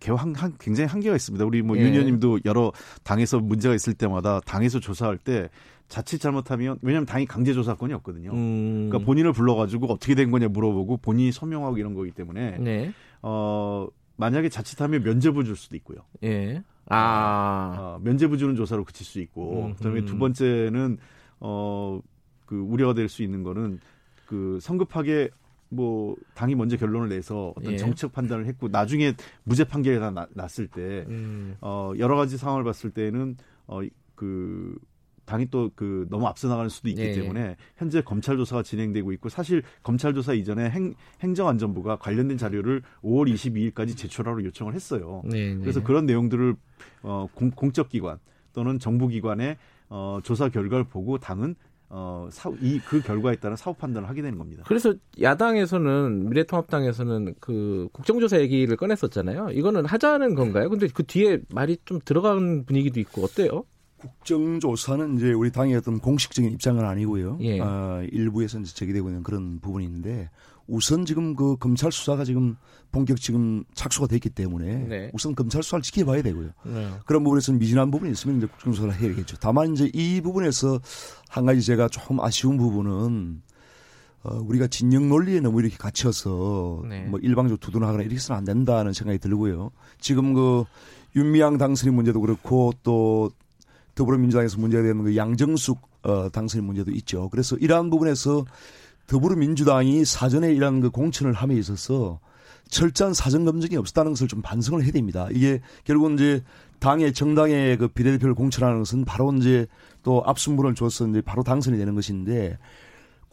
굉장히 0.61 0.89
한계가 0.89 1.17
있습니다. 1.17 1.45
우리 1.47 1.63
뭐 1.63 1.77
예. 1.79 1.83
윤현님도 1.83 2.41
여러 2.45 2.71
당에서 3.03 3.41
문제가 3.41 3.75
있을 3.75 3.95
때마다 3.95 4.41
당에서 4.41 4.79
조사할 4.79 5.17
때 5.17 5.49
자칫 5.89 6.19
잘못하면 6.19 6.79
왜냐하면 6.83 7.07
당이 7.07 7.27
강제 7.27 7.55
조사권이 7.55 7.95
없거든요. 7.95 8.33
음. 8.33 8.89
그러니까 8.91 9.07
본인을 9.07 9.33
불러가지고 9.33 9.87
어떻게 9.87 10.15
된 10.15 10.31
거냐 10.31 10.49
물어보고 10.49 10.99
본인이 10.99 11.33
서명하고 11.33 11.79
이런 11.79 11.95
거기 11.95 12.11
때문에 12.11 12.59
네. 12.59 12.93
어 13.23 13.89
만약에 14.17 14.49
자칫하면 14.49 15.03
면제부 15.03 15.45
줄 15.45 15.57
수도 15.57 15.77
있고요. 15.77 15.99
예. 16.23 16.63
아. 16.87 17.77
어, 17.79 18.01
면제부 18.03 18.39
주는 18.39 18.55
조사로 18.57 18.85
그칠 18.85 19.05
수 19.07 19.21
있고, 19.21 19.67
음, 19.67 19.75
그다음에 19.75 20.05
두 20.05 20.19
번째는 20.19 20.99
어 21.41 22.01
그 22.47 22.57
우려가 22.57 22.95
될 22.95 23.09
수 23.09 23.23
있는 23.23 23.43
거는 23.43 23.81
그 24.27 24.59
성급하게 24.61 25.31
뭐 25.71 26.15
당이 26.35 26.55
먼저 26.55 26.77
결론을 26.77 27.09
내서 27.09 27.53
어떤 27.57 27.73
예. 27.73 27.77
정책 27.79 28.13
판단을 28.13 28.47
했고 28.47 28.69
나중에 28.69 29.15
무죄 29.45 29.65
판결이 29.65 29.99
나, 29.99 30.27
났을 30.35 30.69
때 30.69 31.05
음. 31.09 31.57
어 31.61 31.93
여러 31.99 32.17
가지 32.17 32.37
상황을 32.37 32.65
봤을 32.65 32.91
때는 32.91 33.37
어 33.67 33.81
그 34.15 34.79
당이 35.27 35.51
또 35.51 35.65
그 35.75 36.07
너무 36.11 36.27
앞서 36.27 36.49
나가는 36.49 36.69
수도 36.69 36.89
있기 36.89 37.03
네. 37.03 37.13
때문에 37.13 37.57
현재 37.77 38.03
검찰 38.03 38.37
조사가 38.37 38.63
진행되고 38.63 39.13
있고 39.13 39.29
사실 39.29 39.63
검찰 39.83 40.15
조사 40.15 40.33
이전에 40.33 40.71
행, 40.71 40.95
행정안전부가 41.21 41.97
관련된 41.97 42.39
자료를 42.39 42.83
5월 43.03 43.33
22일까지 43.33 43.97
제출하러 43.97 44.45
요청을 44.45 44.75
했어요. 44.75 45.23
네, 45.25 45.55
네. 45.55 45.61
그래서 45.61 45.83
그런 45.83 46.07
내용들을 46.07 46.55
어, 47.03 47.27
공, 47.35 47.51
공적 47.51 47.89
기관 47.89 48.19
또는 48.53 48.79
정부 48.79 49.09
기관의 49.09 49.57
어, 49.89 50.21
조사 50.23 50.49
결과를 50.49 50.85
보고 50.85 51.19
당은 51.19 51.57
어, 51.91 52.29
이, 52.61 52.81
그 52.81 53.01
결과에 53.01 53.37
따라 53.37 53.55
사후 53.55 53.77
판단을 53.77 54.09
하게 54.09 54.23
되는 54.23 54.37
겁니다. 54.37 54.65
그래서 54.67 54.95
야당에서는, 55.21 56.29
미래통합당에서는 56.29 57.35
그 57.39 57.89
국정조사 57.93 58.41
얘기를 58.41 58.77
꺼냈었잖아요. 58.77 59.51
이거는 59.53 59.85
하자는 59.85 60.35
건가요? 60.35 60.71
근데 60.71 60.89
그 60.93 61.05
뒤에 61.05 61.41
말이 61.51 61.77
좀 61.85 62.01
들어간 62.05 62.65
분위기도 62.65 62.99
있고, 62.99 63.23
어때요? 63.23 63.65
국정조사는 64.05 65.17
이제 65.17 65.33
우리 65.33 65.51
당의 65.51 65.77
어떤 65.77 65.99
공식적인 65.99 66.53
입장은 66.53 66.85
아니고요. 66.85 67.39
예. 67.41 67.61
어, 67.61 68.05
일부에서 68.13 68.61
이제 68.61 68.75
제기되고 68.75 69.09
있는 69.09 69.23
그런 69.23 69.61
부분인데 69.61 70.31
우선 70.67 71.05
지금 71.05 71.35
그 71.35 71.57
검찰 71.57 71.93
수사가 71.93 72.25
지금 72.25 72.57
본격 72.91 73.21
지금 73.21 73.65
착수가 73.75 74.07
됐기 74.07 74.31
때문에 74.31 74.87
네. 74.89 75.11
우선 75.13 75.35
검찰 75.35 75.63
수사를 75.63 75.83
지켜봐야 75.83 76.23
되고요. 76.23 76.51
네. 76.65 76.91
그런 77.07 77.25
부분에서 77.25 77.53
미진한 77.53 77.91
부분이 77.91 78.13
있으면 78.13 78.39
이제 78.39 78.47
국정조사를 78.47 78.95
해야겠죠. 78.95 79.37
다만 79.41 79.73
이제 79.73 79.91
이 79.93 80.21
부분에서 80.21 80.81
한 81.29 81.45
가지 81.45 81.61
제가 81.63 81.89
조금 81.89 82.21
아쉬운 82.21 82.57
부분은 82.57 83.43
어, 84.23 84.37
우리가 84.37 84.69
진영 84.69 85.09
논리에 85.09 85.41
너무 85.41 85.61
이렇게 85.61 85.77
갇혀서 85.77 86.85
네. 86.89 87.05
뭐 87.05 87.21
일방적으로 87.21 87.59
두둔하거나 87.59 88.03
이렇게 88.03 88.17
해서는 88.17 88.39
안 88.39 88.45
된다는 88.45 88.95
생각이 88.95 89.19
들고요. 89.19 89.71
지금 90.01 90.33
그 90.33 90.65
윤미향 91.15 91.59
당선인 91.59 91.95
문제도 91.95 92.21
그렇고 92.21 92.73
또 92.83 93.31
더불어민주당에서 93.95 94.59
문제가 94.59 94.83
되는 94.83 95.03
그 95.03 95.17
양정숙 95.17 95.81
어, 96.03 96.29
당선인 96.31 96.67
문제도 96.67 96.91
있죠. 96.93 97.29
그래서 97.31 97.57
이러한 97.57 97.91
부분에서 97.91 98.45
더불어민주당이 99.07 100.05
사전에 100.05 100.53
이러한 100.53 100.81
그 100.81 100.91
공천을 100.91 101.33
함에 101.33 101.55
있어서 101.57 102.21
철저한 102.69 103.15
사전 103.15 103.45
검증이 103.45 103.77
없었다는 103.77 104.13
것을 104.13 104.29
좀 104.29 104.43
반성을 104.43 104.83
해야 104.83 104.91
됩니다. 104.93 105.29
이게 105.31 105.61
결국은 105.85 106.15
이제 106.15 106.43
당의 106.79 107.13
정당의 107.13 107.79
그 107.79 107.89
비례대표를 107.89 108.35
공천하는 108.35 108.79
것은 108.81 109.05
바로 109.05 109.33
이제 109.35 109.67
또 110.03 110.23
압수물을 110.27 110.75
줘서 110.75 111.07
이제 111.07 111.21
바로 111.21 111.43
당선이 111.43 111.79
되는 111.79 111.95
것인데 111.95 112.59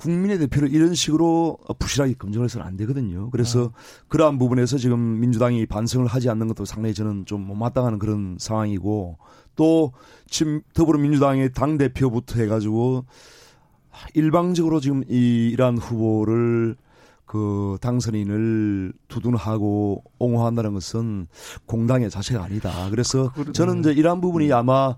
국민의 0.01 0.39
대표를 0.39 0.73
이런 0.73 0.95
식으로 0.95 1.59
부실하게 1.77 2.15
검증을 2.15 2.45
해서는 2.45 2.65
안 2.65 2.75
되거든요. 2.75 3.29
그래서 3.29 3.65
어. 3.65 3.71
그러한 4.07 4.39
부분에서 4.39 4.79
지금 4.79 5.19
민주당이 5.19 5.67
반성을 5.67 6.07
하지 6.07 6.27
않는 6.27 6.47
것도 6.47 6.65
상당히 6.65 6.95
저는 6.95 7.27
좀 7.27 7.45
못마땅한 7.45 7.99
그런 7.99 8.37
상황이고 8.39 9.19
또 9.55 9.93
지금 10.27 10.61
더불어민주당의 10.73 11.53
당 11.53 11.77
대표부터 11.77 12.39
해가지고 12.39 13.05
일방적으로 14.15 14.79
지금 14.79 15.03
이 15.07 15.49
이러한 15.53 15.77
후보를 15.77 16.77
그 17.25 17.77
당선인을 17.79 18.93
두둔하고 19.07 20.03
옹호한다는 20.17 20.73
것은 20.73 21.27
공당의 21.67 22.09
자세가 22.09 22.43
아니다. 22.43 22.89
그래서 22.89 23.31
저는 23.53 23.81
이제 23.81 23.91
이러한 23.91 24.19
부분이 24.19 24.51
아마 24.51 24.95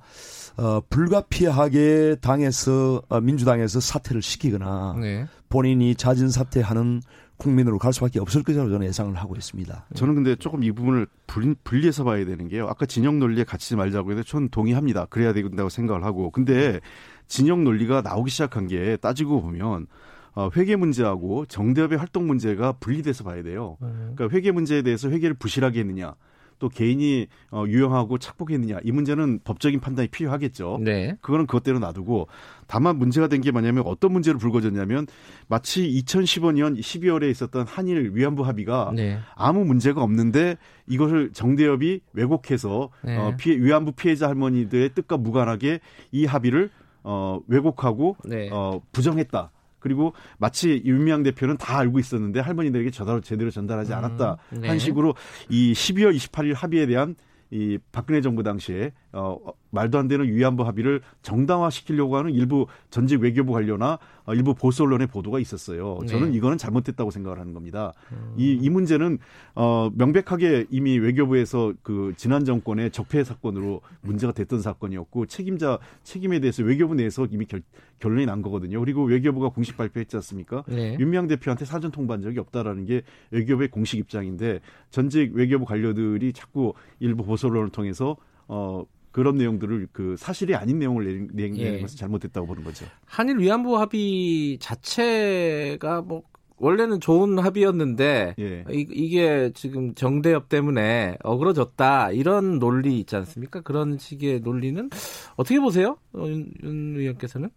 어, 0.58 0.82
불가피하게 0.90 2.18
당에서 2.22 3.02
어, 3.10 3.22
민주당에서 3.22 3.80
사퇴를 3.80 4.22
시키거나 4.22 4.96
네. 5.00 5.26
본인이 5.50 5.96
자진 5.96 6.30
사퇴하는 6.30 7.02
국민으로 7.38 7.78
갈 7.80 7.92
수밖에 7.94 8.20
없을 8.20 8.44
것이라고 8.44 8.70
저는 8.70 8.88
예상을 8.88 9.14
하고 9.16 9.36
있습니다. 9.36 9.88
저는 9.96 10.16
근데 10.16 10.36
조금 10.36 10.64
이 10.64 10.72
부분을 10.72 11.08
분리, 11.28 11.88
해서 11.88 12.04
봐야 12.04 12.24
되는 12.26 12.48
게요. 12.48 12.68
아까 12.68 12.86
진영 12.86 13.20
논리에 13.20 13.44
같이 13.44 13.76
말자고 13.76 14.12
해도 14.12 14.24
저는 14.24 14.50
동의합니다. 14.50 15.08
그래야 15.08 15.34
된다고 15.34 15.70
생각을 15.70 16.04
하고. 16.04 16.30
근데 16.30 16.80
진영 17.28 17.64
논리가 17.64 18.02
나오기 18.02 18.30
시작한 18.30 18.68
게 18.68 18.98
따지고 18.98 19.42
보면 19.42 19.88
어, 20.36 20.50
회계 20.56 20.76
문제하고 20.76 21.46
정대협의 21.46 21.98
활동 21.98 22.28
문제가 22.28 22.72
분리돼서 22.74 23.24
봐야 23.24 23.44
돼요. 23.44 23.78
음. 23.82 24.14
그러니까 24.16 24.36
회계 24.36 24.52
문제에 24.52 24.82
대해서 24.82 25.10
회계를 25.10 25.36
부실하게 25.36 25.80
했느냐, 25.82 26.16
또 26.64 26.70
개인이 26.70 27.28
어, 27.52 27.66
유용하고 27.68 28.18
착복했느냐 28.20 28.80
이 28.86 28.94
문제는 28.94 29.42
법적인 29.44 29.82
판단이 29.82 30.08
필요하겠죠. 30.08 30.80
네. 30.82 31.18
그거는 31.20 31.46
그것대로 31.46 31.78
놔두고 31.80 32.30
다만 32.68 32.98
문제가 32.98 33.28
된 33.28 33.42
게 33.44 33.52
뭐냐면 33.52 33.84
어떤 33.86 34.14
문제로 34.14 34.38
불거졌냐면 34.38 35.06
마치 35.50 35.82
2015년 35.82 36.80
12월에 36.80 37.30
있었던 37.32 37.68
한일 37.68 38.12
위안부 38.14 38.46
합의가 38.46 38.94
네. 38.96 39.20
아무 39.36 39.66
문제가 39.66 40.02
없는데 40.02 40.56
이것을 40.88 41.34
정대협이 41.34 42.00
왜곡해서 42.14 42.90
네. 43.04 43.18
어, 43.18 43.36
피해, 43.38 43.58
위안부 43.58 43.92
피해자 43.92 44.30
할머니들의 44.30 44.94
뜻과 44.94 45.18
무관하게 45.18 45.82
이 46.14 46.26
합의를 46.26 46.70
어, 47.04 47.42
왜곡하고 47.48 48.16
네. 48.24 48.50
어, 48.54 48.80
부정했다. 48.94 49.52
그리고 49.84 50.14
마치 50.38 50.82
윤미향 50.86 51.24
대표는 51.24 51.58
다 51.58 51.78
알고 51.78 52.00
있었는데 52.00 52.40
할머니들에게 52.40 52.90
저대로 52.90 53.20
제대로 53.20 53.52
전달하지 53.52 53.92
음, 53.92 53.98
않았다 53.98 54.38
음, 54.54 54.62
네. 54.62 54.70
한 54.70 54.80
식으로 54.80 55.14
이 55.50 55.74
12월 55.74 56.16
28일 56.16 56.56
합의에 56.56 56.86
대한 56.88 57.16
이 57.52 57.78
박근혜 57.92 58.22
정부 58.22 58.42
당시에 58.42 58.94
어 59.12 59.38
말도 59.74 59.98
안 59.98 60.08
되는 60.08 60.26
위안부 60.26 60.64
합의를 60.64 61.02
정당화시키려고 61.24 62.16
하는 62.16 62.32
일부 62.32 62.68
전직 62.92 63.20
외교부 63.22 63.54
관료나 63.54 63.98
어, 64.26 64.34
일부 64.34 64.54
보수 64.54 64.84
언론의 64.84 65.08
보도가 65.08 65.40
있었어요. 65.40 65.98
네. 66.02 66.08
저는 66.08 66.34
이거는 66.34 66.58
잘못됐다고 66.58 67.12
생각을 67.12 67.40
하는 67.40 67.54
겁니다. 67.54 67.92
음. 68.12 68.36
이, 68.38 68.54
이 68.54 68.70
문제는 68.70 69.18
어, 69.56 69.90
명백하게 69.96 70.68
이미 70.70 70.98
외교부에서 71.00 71.74
그 71.82 72.14
지난 72.16 72.46
정권의 72.46 72.92
적폐 72.92 73.24
사건으로 73.24 73.82
문제가 74.02 74.32
됐던 74.32 74.62
사건이었고 74.62 75.26
책임자 75.26 75.80
책임에 76.04 76.40
대해서 76.40 76.64
외교부 76.64 76.94
내에서 76.94 77.28
이미 77.32 77.46
결, 77.46 77.64
결론이 78.00 78.28
난 78.28 78.42
거거든요. 78.44 78.80
그리고 78.80 79.04
외교부가 79.04 79.50
공식 79.50 79.76
발표했지 79.76 80.16
않습니까? 80.18 80.64
네. 80.68 80.96
윤미향 81.00 81.28
대표한테 81.28 81.66
사전 81.66 81.90
통보한 81.92 82.22
적이 82.22 82.40
없다라는 82.40 82.86
게 82.86 83.02
외교부의 83.32 83.70
공식 83.70 83.98
입장인데 83.98 84.60
전직 84.92 85.34
외교부 85.34 85.66
관료들이 85.66 86.32
자꾸 86.34 86.74
일부 87.00 87.26
보수 87.26 87.48
언론을 87.48 87.70
통해서 87.70 88.16
어 88.48 88.86
그런 89.14 89.36
내용들을 89.36 89.88
그 89.94 90.16
사실이 90.18 90.56
아닌 90.56 90.80
내용을 90.80 91.30
내는 91.32 91.58
예. 91.58 91.80
것은 91.80 91.98
잘못됐다고 91.98 92.48
보는 92.48 92.64
거죠. 92.64 92.86
한일 93.06 93.38
위안부 93.38 93.78
합의 93.78 94.58
자체가 94.60 96.02
뭐 96.02 96.24
원래는 96.58 97.00
좋은 97.00 97.38
합의였는데 97.38 98.36
예. 98.40 98.66
이, 98.72 99.10
게 99.10 99.52
지금 99.54 99.94
정대협 99.94 100.50
때문에 100.50 101.18
어그러졌다 101.24 102.12
이런 102.12 102.58
논리 102.58 103.00
있지 103.00 103.16
않습니까? 103.16 103.62
그런 103.62 104.00
식의 104.00 104.40
논리는 104.40 104.90
어떻게 105.36 105.60
보세요, 105.60 105.98
어, 106.14 106.26
윤, 106.28 106.52
윤 106.64 106.96
의원께서는? 106.98 107.50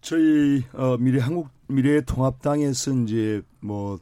저희 0.00 0.64
어, 0.72 0.96
미래 0.98 1.20
한국 1.20 1.50
미래 1.68 2.00
통합당에서 2.00 2.92
이제 3.02 3.42
뭐 3.60 4.00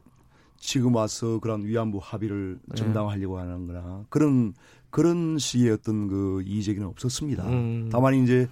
지금 0.57 0.95
와서 0.95 1.39
그런 1.39 1.65
위안부 1.65 1.99
합의를 2.01 2.59
네. 2.65 2.75
정당화하려고 2.75 3.37
하는 3.37 3.67
거나 3.67 4.05
그런 4.09 4.53
그런 4.91 5.37
식의 5.37 5.71
어떤 5.71 6.07
그 6.07 6.43
이의제기는 6.45 6.87
없었습니다. 6.87 7.43
음. 7.47 7.89
다만 7.91 8.13
이제 8.15 8.47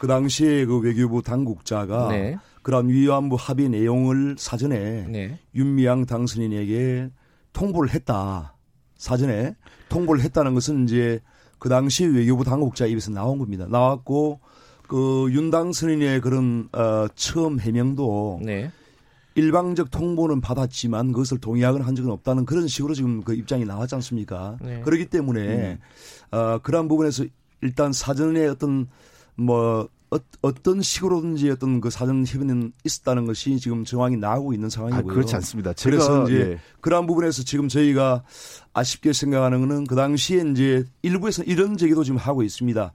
그 0.00 0.06
당시에 0.06 0.64
그 0.64 0.78
외교부 0.78 1.22
당국자가 1.22 2.08
네. 2.08 2.36
그런 2.62 2.88
위안부 2.88 3.36
합의 3.38 3.68
내용을 3.68 4.36
사전에 4.38 5.06
네. 5.08 5.38
윤미향 5.54 6.06
당선인에게 6.06 7.10
통보를 7.52 7.90
했다. 7.90 8.56
사전에 8.96 9.54
통보를 9.88 10.22
했다는 10.22 10.54
것은 10.54 10.84
이제 10.84 11.20
그 11.58 11.68
당시 11.68 12.06
외교부 12.06 12.44
당국자 12.44 12.86
입에서 12.86 13.10
나온 13.10 13.38
겁니다. 13.38 13.66
나왔고 13.68 14.40
그 14.86 15.28
윤 15.32 15.50
당선인의 15.50 16.20
그런 16.20 16.68
어 16.72 17.06
처음 17.14 17.60
해명도 17.60 18.40
네. 18.42 18.70
일방적 19.34 19.90
통보는 19.90 20.40
받았지만 20.40 21.12
그것을 21.12 21.38
동의하거나 21.38 21.86
한 21.86 21.94
적은 21.94 22.10
없다는 22.10 22.44
그런 22.44 22.66
식으로 22.68 22.94
지금 22.94 23.22
그 23.22 23.34
입장이 23.34 23.64
나왔지 23.64 23.94
않습니까? 23.96 24.56
네. 24.60 24.80
그렇기 24.80 25.06
때문에 25.06 25.78
음. 26.32 26.36
어, 26.36 26.58
그러한 26.58 26.88
부분에서 26.88 27.24
일단 27.60 27.92
사전에 27.92 28.46
어떤 28.46 28.88
뭐 29.36 29.88
어, 30.10 30.52
떤 30.62 30.82
식으로든지 30.82 31.50
어떤 31.50 31.80
그 31.80 31.88
사전 31.88 32.24
협의는 32.26 32.72
있었다는 32.84 33.26
것이 33.26 33.60
지금 33.60 33.84
정황이 33.84 34.16
나오고 34.16 34.52
있는 34.52 34.68
상황이고요. 34.68 35.12
아, 35.12 35.14
그렇지 35.14 35.36
않습니다. 35.36 35.72
제가, 35.72 35.96
그래서 35.96 36.24
이제 36.24 36.50
예. 36.52 36.58
그러한 36.80 37.06
부분에서 37.06 37.44
지금 37.44 37.68
저희가 37.68 38.24
아쉽게 38.72 39.12
생각하는 39.12 39.68
것은 39.68 39.86
그 39.86 39.94
당시에 39.94 40.44
이제 40.50 40.84
일부에서 41.02 41.44
이런 41.44 41.76
제기도 41.76 42.02
지금 42.02 42.18
하고 42.18 42.42
있습니다. 42.42 42.92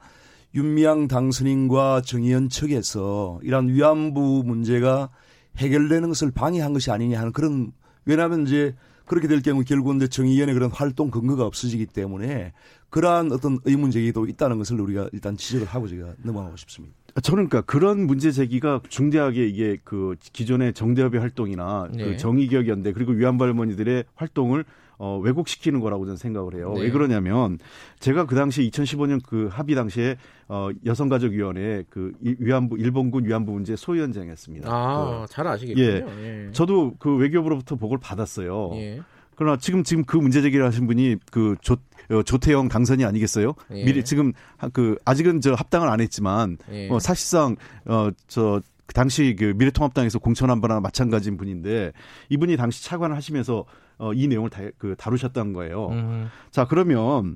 윤미향 0.55 1.07
당선인과 1.07 2.01
정의연 2.01 2.49
측에서 2.49 3.39
이러한 3.43 3.69
위안부 3.69 4.43
문제가 4.45 5.10
해결되는 5.57 6.07
것을 6.09 6.31
방해한 6.31 6.73
것이 6.73 6.91
아니냐 6.91 7.19
하는 7.19 7.31
그런 7.31 7.71
왜냐하면 8.05 8.45
이제 8.45 8.75
그렇게 9.05 9.27
될 9.27 9.41
경우 9.41 9.63
결국은 9.63 9.97
이제 9.97 10.07
정의위원회 10.07 10.53
그런 10.53 10.71
활동 10.71 11.11
근거가 11.11 11.45
없어지기 11.45 11.85
때문에 11.87 12.53
그러한 12.89 13.31
어떤 13.31 13.59
의문 13.65 13.91
제기도 13.91 14.25
있다는 14.25 14.57
것을 14.57 14.79
우리가 14.79 15.09
일단 15.13 15.37
지적을 15.37 15.67
하고 15.67 15.87
제가 15.87 16.13
넘어가고 16.23 16.55
싶습니다. 16.57 16.95
저는 17.21 17.47
그러니까 17.47 17.61
그런 17.61 18.07
문제 18.07 18.31
제기가 18.31 18.81
중대하게 18.89 19.47
이게 19.47 19.77
그 19.83 20.15
기존의 20.33 20.73
정대협의 20.73 21.19
활동이나 21.21 21.87
그 21.91 21.97
네. 21.97 22.05
그 22.05 22.17
정의기억연대 22.17 22.93
그리고 22.93 23.13
위안부 23.13 23.43
할머니들의 23.43 24.05
활동을 24.15 24.65
어, 24.97 25.19
왜곡시키는 25.23 25.79
거라고 25.79 26.05
저는 26.05 26.17
생각을 26.17 26.55
해요. 26.55 26.73
네. 26.75 26.84
왜 26.84 26.91
그러냐면 26.91 27.58
제가 27.99 28.25
그 28.25 28.36
당시 28.36 28.69
2015년 28.69 29.21
그 29.25 29.49
합의 29.51 29.75
당시에 29.75 30.17
어, 30.47 30.69
여성가족위원회 30.86 31.84
그 31.89 32.13
위안부 32.21 32.77
일본군 32.77 33.25
위안부 33.25 33.51
문제 33.51 33.75
소위원장이었습니다. 33.75 34.69
아, 34.71 35.25
그, 35.25 35.34
잘 35.34 35.47
아시겠군요. 35.47 35.86
예. 35.86 36.47
예. 36.47 36.51
저도 36.51 36.95
그 36.99 37.15
외교부로부터 37.15 37.75
보고를 37.75 37.99
받았어요. 38.01 38.71
예. 38.75 39.01
그러나 39.36 39.58
지금 39.58 39.84
지금 39.84 40.03
그 40.05 40.17
문제 40.17 40.41
제기를 40.41 40.65
하신 40.65 40.88
분이 40.88 41.17
그 41.31 41.55
조, 41.62 41.75
어, 42.10 42.23
조태영 42.23 42.69
당선이 42.69 43.03
아니겠어요? 43.03 43.53
예. 43.71 43.84
미리 43.84 44.03
지금 44.03 44.34
그 44.73 44.97
아직은 45.05 45.41
저 45.41 45.53
합당을 45.53 45.89
안 45.89 45.99
했지만 45.99 46.58
예. 46.71 46.89
어, 46.89 46.99
사실상 46.99 47.58
어저 47.86 48.62
그 48.86 48.93
당시 48.93 49.36
그 49.38 49.53
미래통합당에서 49.58 50.19
공천한 50.19 50.62
바나 50.62 50.79
마찬가지인 50.79 51.38
분인데 51.38 51.91
이분이 52.29 52.55
당시 52.55 52.84
차관을 52.84 53.15
하시면서 53.15 53.65
어, 53.97 54.13
이 54.13 54.27
내용을 54.27 54.49
다, 54.49 54.62
그 54.77 54.95
다루셨다는 54.97 55.53
거예요. 55.53 55.88
음. 55.89 56.29
자 56.51 56.65
그러면 56.65 57.36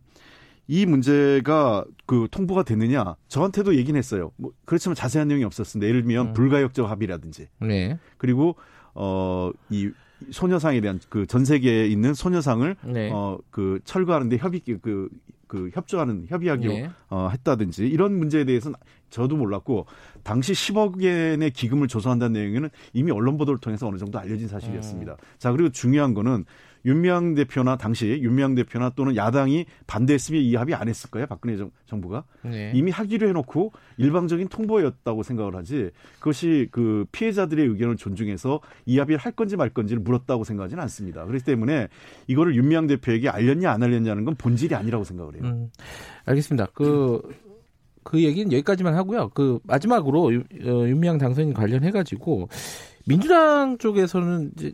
이 0.68 0.86
문제가 0.86 1.84
그 2.06 2.28
통보가 2.30 2.64
됐느냐 2.64 3.16
저한테도 3.28 3.76
얘기는 3.76 3.98
했어요. 3.98 4.32
뭐 4.38 4.52
그렇지만 4.66 4.96
자세한 4.96 5.28
내용이 5.28 5.44
없었습니다. 5.44 5.88
예를 5.88 6.04
들면 6.04 6.28
음. 6.28 6.34
불가역적 6.34 6.90
합의라든지 6.90 7.48
네. 7.60 7.98
그리고 8.18 8.56
어이 8.94 9.92
소녀상에 10.32 10.82
대한 10.82 11.00
그 11.10 11.26
전 11.26 11.46
세계에 11.46 11.88
있는 11.88 12.14
소녀상을 12.14 12.76
네. 12.86 13.10
어그 13.12 13.80
철거하는데 13.86 14.38
협의 14.38 14.62
그 14.82 15.10
그 15.50 15.72
협조하는 15.74 16.28
협의하기로 16.30 16.72
네. 16.72 16.90
어, 17.10 17.28
했다든지 17.32 17.88
이런 17.88 18.18
문제에 18.18 18.46
대해서는 18.46 18.78
저도 19.10 19.36
몰랐고 19.36 19.88
당시 20.24 20.54
10억 20.54 21.04
엔의 21.04 21.52
기금을 21.52 21.88
조성한다는 21.88 22.34
내용에는 22.34 22.70
이미 22.94 23.12
언론 23.12 23.38
보도를 23.38 23.60
통해서 23.60 23.88
어느 23.88 23.98
정도 23.98 24.20
알려진 24.20 24.48
사실이었습니다. 24.48 25.14
음. 25.14 25.18
자 25.40 25.52
그리고 25.52 25.70
중요한 25.70 26.14
거는 26.14 26.46
윤미향 26.86 27.36
대표나 27.36 27.78
당시 27.78 28.20
윤미향 28.22 28.56
대표나 28.56 28.92
또는 28.92 29.16
야당이 29.16 29.66
반대했으면 29.88 30.42
이 30.42 30.56
합의 30.56 30.76
안 30.76 30.88
했을 30.88 31.10
거예요. 31.10 31.28
박근혜 31.28 31.58
정, 31.58 32.02
부가 32.02 32.24
네. 32.44 32.72
이미 32.74 32.92
하기로 32.92 33.28
해놓고 33.28 33.74
일방적인 33.98 34.48
통보였다고 34.48 35.24
생각을 35.24 35.56
하지 35.56 35.90
그것이 36.20 36.70
그 36.72 37.06
피해자들의 37.12 37.66
의견을 37.66 37.98
존중해서 37.98 38.62
이 38.86 39.00
합의를 39.00 39.20
할 39.20 39.34
건지 39.34 39.58
말 39.58 39.70
건지를 39.70 40.02
물었다고 40.02 40.44
생각하지는 40.44 40.82
않습니다. 40.84 41.26
그렇기 41.26 41.44
때문에 41.44 41.88
이거를 42.28 42.56
윤미향 42.56 42.88
대표에게 42.88 43.30
알렸냐 43.30 43.72
안 43.72 43.84
알렸냐는 43.84 44.24
건 44.24 44.36
본질이 44.36 44.76
아니라고 44.76 45.04
생각을 45.04 45.36
해요. 45.36 45.44
음, 45.46 45.72
알겠습니다. 46.26 46.68
그, 46.74 47.22
그 48.04 48.24
얘기는 48.24 48.52
여기까지만 48.52 48.96
하고요. 48.96 49.30
그 49.34 49.60
마지막으로 49.64 50.26
어, 50.26 50.88
윤미향 50.88 51.18
당선인 51.18 51.54
관련해 51.54 51.92
가지고 51.92 52.48
민주당 53.06 53.78
쪽에서는 53.78 54.52
이제 54.56 54.74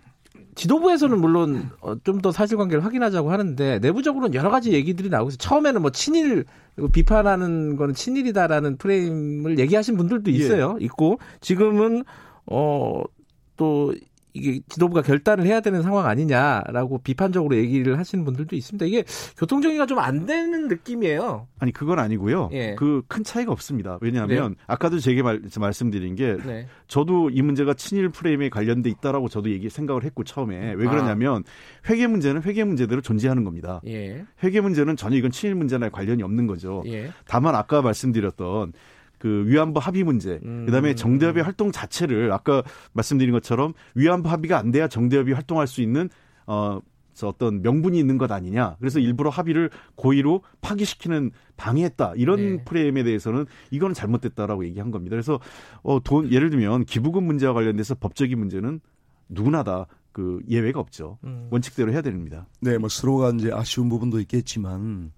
지도부에서는 0.55 1.19
물론 1.19 1.69
어, 1.81 1.95
좀더 2.03 2.31
사실관계를 2.31 2.83
확인하자고 2.83 3.31
하는데 3.31 3.79
내부적으로는 3.79 4.33
여러 4.33 4.49
가지 4.49 4.71
얘기들이 4.71 5.09
나오고 5.09 5.29
있어요. 5.29 5.37
처음에는 5.37 5.81
뭐 5.81 5.91
친일 5.91 6.45
비판하는 6.93 7.75
거는 7.75 7.93
친일이다라는 7.93 8.77
프레임을 8.77 9.59
얘기하신 9.59 9.97
분들도 9.97 10.31
예. 10.31 10.35
있어요. 10.35 10.77
예. 10.79 10.85
있고 10.85 11.19
지금은 11.41 12.03
어또 12.45 13.93
이게 14.35 14.59
지도부가 14.69 15.01
결단을 15.01 15.45
해야 15.45 15.61
되는 15.61 15.81
상황 15.81 16.05
아니냐라고 16.05 16.99
비판적으로 16.99 17.55
얘기를 17.55 17.97
하시는 17.97 18.23
분들도 18.25 18.55
있습니다. 18.55 18.85
이게 18.85 19.03
교통 19.37 19.61
정리가 19.61 19.85
좀 19.87 19.95
안 19.95 20.25
되는 20.25 20.67
느낌이에요. 20.67 21.47
아니 21.57 21.71
그건 21.71 21.99
아니고요. 21.99 22.49
예. 22.51 22.75
그큰 22.75 23.23
차이가 23.23 23.51
없습니다. 23.53 23.97
왜냐하면 24.01 24.51
네. 24.51 24.63
아까도 24.67 24.99
제게 24.99 25.23
말, 25.23 25.41
말씀드린 25.57 26.15
게 26.15 26.37
네. 26.45 26.67
저도 26.87 27.29
이 27.29 27.41
문제가 27.41 27.73
친일 27.73 28.09
프레임에 28.09 28.49
관련돼 28.49 28.89
있다라고 28.89 29.29
저도 29.29 29.49
얘기 29.49 29.69
생각을 29.69 30.03
했고 30.03 30.23
처음에 30.23 30.73
왜 30.73 30.85
그러냐면 30.85 31.43
아. 31.45 31.89
회계 31.89 32.07
문제는 32.07 32.43
회계 32.43 32.63
문제대로 32.65 33.01
존재하는 33.01 33.43
겁니다. 33.45 33.81
예. 33.87 34.25
회계 34.43 34.59
문제는 34.61 34.95
전혀 34.97 35.17
이건 35.17 35.31
친일 35.31 35.55
문제나 35.55 35.89
관련이 35.89 36.21
없는 36.21 36.45
거죠. 36.45 36.83
예. 36.87 37.11
다만 37.25 37.55
아까 37.55 37.81
말씀드렸던 37.81 38.73
그 39.17 39.43
위안부 39.47 39.79
합의 39.79 40.03
문제, 40.03 40.39
음. 40.43 40.65
그다음에 40.65 40.95
정대협의 40.95 41.43
활동 41.43 41.71
자체를 41.71 42.31
아까 42.31 42.63
말씀드린 42.93 43.31
것처럼 43.33 43.73
위안부 43.95 44.29
합의가 44.29 44.57
안 44.57 44.71
돼야 44.71 44.87
정대협이 44.87 45.33
활동할 45.33 45.67
수 45.67 45.81
있는 45.81 46.09
어 46.47 46.79
어떤 47.23 47.61
명분이 47.61 47.97
있는 47.97 48.17
것 48.17 48.31
아니냐. 48.31 48.75
그래서 48.79 48.99
일부러 48.99 49.29
합의를 49.29 49.69
고의로 49.95 50.41
파기시키는 50.59 51.31
방해했다. 51.55 52.13
이런 52.17 52.57
네. 52.57 52.63
프레임에 52.65 53.03
대해서는 53.03 53.45
이거는 53.71 53.93
잘못됐다라고 53.93 54.65
얘기한 54.65 54.91
겁니다. 54.91 55.13
그래서 55.13 55.39
어 55.81 55.99
돈 56.03 56.31
예를 56.31 56.49
들면 56.49 56.83
기부금 56.85 57.23
문제와 57.23 57.53
관련돼서 57.53 57.95
법적인 57.95 58.37
문제는 58.37 58.81
누구나 59.29 59.63
다 59.63 59.87
그 60.15 60.39
예외가 60.47 60.79
없죠. 60.79 61.17
음. 61.25 61.49
원칙대로 61.51 61.91
해야 61.91 62.01
됩니다. 62.01 62.47
네, 62.61 62.77
뭐 62.77 62.87
서로가 62.87 63.31
이제 63.31 63.51
아쉬운 63.51 63.89
부분도 63.89 64.21
있겠지만 64.21 65.11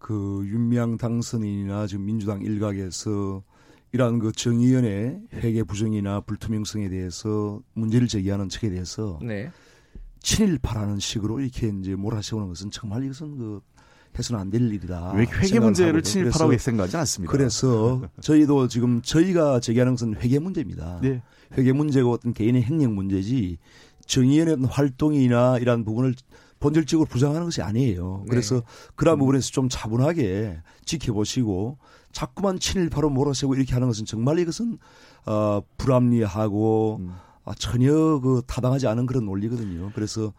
그 0.00 0.42
윤미향 0.46 0.96
당선인이나 0.96 1.86
지금 1.86 2.06
민주당 2.06 2.40
일각에서 2.42 3.42
이러한 3.92 4.18
그 4.18 4.32
정의연의 4.32 5.20
회계 5.34 5.62
부정이나 5.62 6.20
불투명성에 6.20 6.88
대해서 6.88 7.60
문제를 7.74 8.08
제기하는 8.08 8.48
측에 8.48 8.70
대해서 8.70 9.18
네. 9.22 9.50
친일파라는 10.22 10.98
식으로 10.98 11.40
이렇게 11.40 11.68
이제 11.80 11.94
몰아세우는 11.94 12.48
것은 12.48 12.70
정말 12.70 13.04
이것은 13.04 13.36
그 13.36 13.60
해서는 14.18 14.40
안 14.40 14.50
될 14.50 14.62
일이다. 14.62 15.12
왜 15.14 15.24
회계 15.24 15.60
문제를. 15.60 16.02
친일파라고 16.02 16.48
그래서- 16.48 16.64
생각하지 16.64 16.96
않습니다. 16.96 17.30
그래서 17.32 18.02
저희도 18.20 18.68
지금 18.68 19.02
저희가 19.02 19.60
제기하는 19.60 19.92
것은 19.94 20.14
회계 20.16 20.38
문제입니다. 20.38 20.98
네. 21.02 21.22
회계 21.56 21.72
문제가 21.72 22.08
어떤 22.10 22.32
개인의 22.32 22.62
행령 22.62 22.94
문제지 22.94 23.58
정의연의 24.06 24.58
활동이나 24.68 25.58
이러한 25.58 25.84
부분을 25.84 26.14
본질적으로 26.60 27.06
부정하는 27.06 27.46
것이 27.46 27.62
아니에요. 27.62 28.24
그래서 28.28 28.56
네. 28.56 28.62
그러한 28.94 29.18
부분에서 29.18 29.50
좀 29.50 29.68
차분하게 29.68 30.58
지켜보시고 30.84 31.78
자꾸만 32.12 32.58
친일파로 32.58 33.10
몰아세우고 33.10 33.54
이렇게 33.54 33.72
하는 33.72 33.88
것은 33.88 34.04
정말 34.04 34.38
이것은 34.38 34.78
어, 35.26 35.62
불합리하고 35.78 36.98
음. 37.00 37.12
아, 37.44 37.54
전혀 37.58 38.20
그 38.20 38.42
타당하지 38.46 38.86
않은 38.86 39.06
그런 39.06 39.24
논리거든요. 39.24 39.90
그래서 39.94 40.32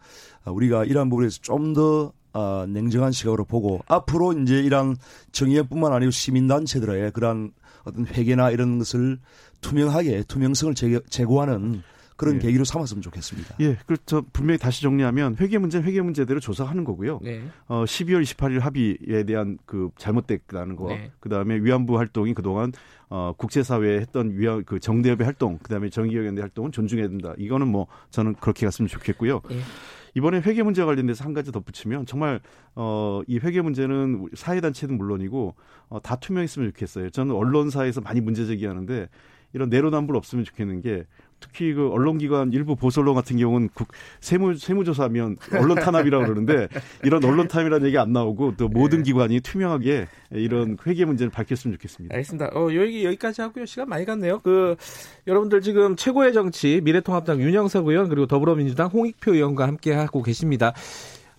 아, 0.44 0.50
우리가 0.50 0.84
이러한 0.84 1.10
부분에서 1.10 1.40
좀더 1.42 2.12
아, 2.32 2.66
냉정한 2.68 3.12
시각으로 3.12 3.44
보고 3.44 3.80
앞으로 3.88 4.32
이제 4.32 4.60
이러한 4.60 4.96
정의연뿐만 5.32 5.92
아니고 5.92 6.10
시민단체들의 6.10 7.10
그러한 7.12 7.52
어떤 7.84 8.06
회계나 8.06 8.50
이런 8.50 8.78
것을 8.78 9.18
투명하게 9.60 10.24
투명성을 10.28 10.74
제, 10.74 11.00
제고하는 11.10 11.82
그런 12.16 12.36
예. 12.36 12.38
계기로 12.40 12.64
삼았으면 12.64 13.02
좋겠습니다. 13.02 13.56
예, 13.60 13.76
그렇죠. 13.86 14.22
분명히 14.32 14.58
다시 14.58 14.82
정리하면 14.82 15.36
회계 15.40 15.58
문제 15.58 15.78
는 15.78 15.86
회계 15.86 16.00
문제대로 16.00 16.40
조사하는 16.40 16.84
거고요. 16.84 17.20
네. 17.22 17.42
어, 17.66 17.84
12월 17.84 18.22
28일 18.22 18.60
합의에 18.60 19.24
대한 19.24 19.58
그 19.66 19.90
잘못됐다는 19.96 20.76
거, 20.76 20.88
네. 20.88 21.10
그 21.20 21.28
다음에 21.28 21.56
위안부 21.56 21.98
활동이 21.98 22.34
그동안 22.34 22.72
어, 23.08 23.34
국제사회에 23.36 24.00
했던 24.00 24.38
위안 24.38 24.64
그 24.64 24.80
정대협의 24.80 25.24
활동, 25.24 25.58
그 25.62 25.68
다음에 25.68 25.90
정의연대 25.90 26.40
활동은 26.40 26.72
존중해야 26.72 27.08
된다. 27.08 27.34
이거는 27.36 27.68
뭐 27.68 27.86
저는 28.10 28.34
그렇게 28.34 28.66
갔으면 28.66 28.88
좋겠고요. 28.88 29.42
예. 29.50 29.60
이번에 30.14 30.40
회계 30.40 30.62
문제와 30.62 30.86
관련돼서 30.86 31.24
한 31.24 31.32
가지 31.32 31.52
덧붙이면 31.52 32.06
정말 32.06 32.40
어, 32.74 33.22
이 33.26 33.38
회계 33.38 33.62
문제는 33.62 34.28
사회단체는 34.34 34.96
물론이고 34.96 35.54
어, 35.88 36.00
다 36.02 36.16
투명했으면 36.16 36.68
좋겠어요. 36.70 37.10
저는 37.10 37.34
언론사에서 37.34 38.00
많이 38.00 38.20
문제 38.20 38.44
제기하는데 38.46 39.08
이런 39.54 39.68
내로남불 39.68 40.16
없으면 40.16 40.44
좋겠는 40.44 40.80
게 40.80 41.04
특히 41.42 41.74
그 41.74 41.90
언론기관 41.90 42.52
일부 42.52 42.76
보수 42.76 43.00
언론 43.00 43.14
같은 43.14 43.36
경우는 43.36 43.68
국, 43.74 43.88
세무 44.20 44.56
세무조사하면 44.56 45.36
언론 45.52 45.76
탄압이라고 45.76 46.24
그러는데 46.24 46.68
이런 47.04 47.22
언론 47.24 47.48
탄압이라는 47.48 47.86
얘기 47.86 47.98
안 47.98 48.12
나오고 48.12 48.54
또 48.56 48.68
모든 48.68 48.98
네. 48.98 49.04
기관이 49.04 49.40
투명하게 49.40 50.06
이런 50.30 50.78
회계 50.86 51.04
문제를 51.04 51.30
밝혔으면 51.30 51.76
좋겠습니다. 51.76 52.14
알겠습니다. 52.14 52.50
어, 52.54 52.72
여기, 52.74 53.04
여기까지 53.04 53.42
하고요. 53.42 53.66
시간 53.66 53.88
많이 53.88 54.04
갔네요. 54.04 54.38
그, 54.38 54.76
여러분들 55.26 55.60
지금 55.60 55.96
최고의 55.96 56.32
정치, 56.32 56.80
미래통합당 56.82 57.40
윤영석 57.40 57.86
의원, 57.86 58.08
그리고 58.08 58.26
더불어민주당 58.26 58.88
홍익표 58.88 59.34
의원과 59.34 59.66
함께 59.66 59.92
하고 59.92 60.22
계십니다. 60.22 60.72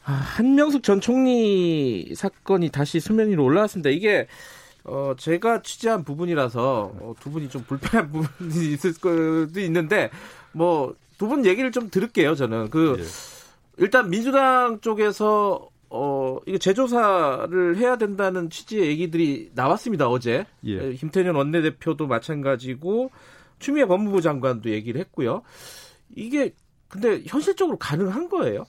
아, 0.06 0.12
한명숙 0.12 0.84
전 0.84 1.00
총리 1.00 2.14
사건이 2.14 2.70
다시 2.70 3.00
수면 3.00 3.30
위로 3.30 3.46
올라왔습니다. 3.46 3.90
이게, 3.90 4.28
어, 4.86 5.14
제가 5.18 5.62
취재한 5.62 6.04
부분이라서, 6.04 6.92
어, 7.00 7.14
두 7.20 7.32
분이 7.32 7.50
좀 7.50 7.64
불편한 7.64 8.12
부분이 8.12 8.74
있을 8.74 8.94
것도 8.94 9.60
있는데, 9.62 10.10
뭐, 10.52 10.96
두 11.18 11.28
분 11.28 11.46
얘기를 11.46 11.72
좀 11.72 11.90
들을게요, 11.90 12.36
저는. 12.36 12.70
그, 12.70 12.98
예. 13.00 13.04
일단 13.78 14.10
민주당 14.10 14.80
쪽에서 14.82 15.70
어 15.90 16.38
이거 16.48 16.58
재조사를 16.58 17.78
해야 17.78 17.98
된다는 17.98 18.50
취지의 18.50 18.88
얘기들이 18.88 19.52
나왔습니다 19.54 20.10
어제 20.10 20.46
예. 20.66 20.88
에, 20.90 20.94
김태년 20.94 21.36
원내대표도 21.36 22.08
마찬가지고 22.08 23.12
추미애 23.60 23.86
법무부 23.86 24.22
장관도 24.22 24.72
얘기를 24.72 25.00
했고요 25.02 25.44
이게 26.16 26.54
근데 26.88 27.22
현실적으로 27.28 27.78
가능한 27.78 28.30
거예요? 28.30 28.66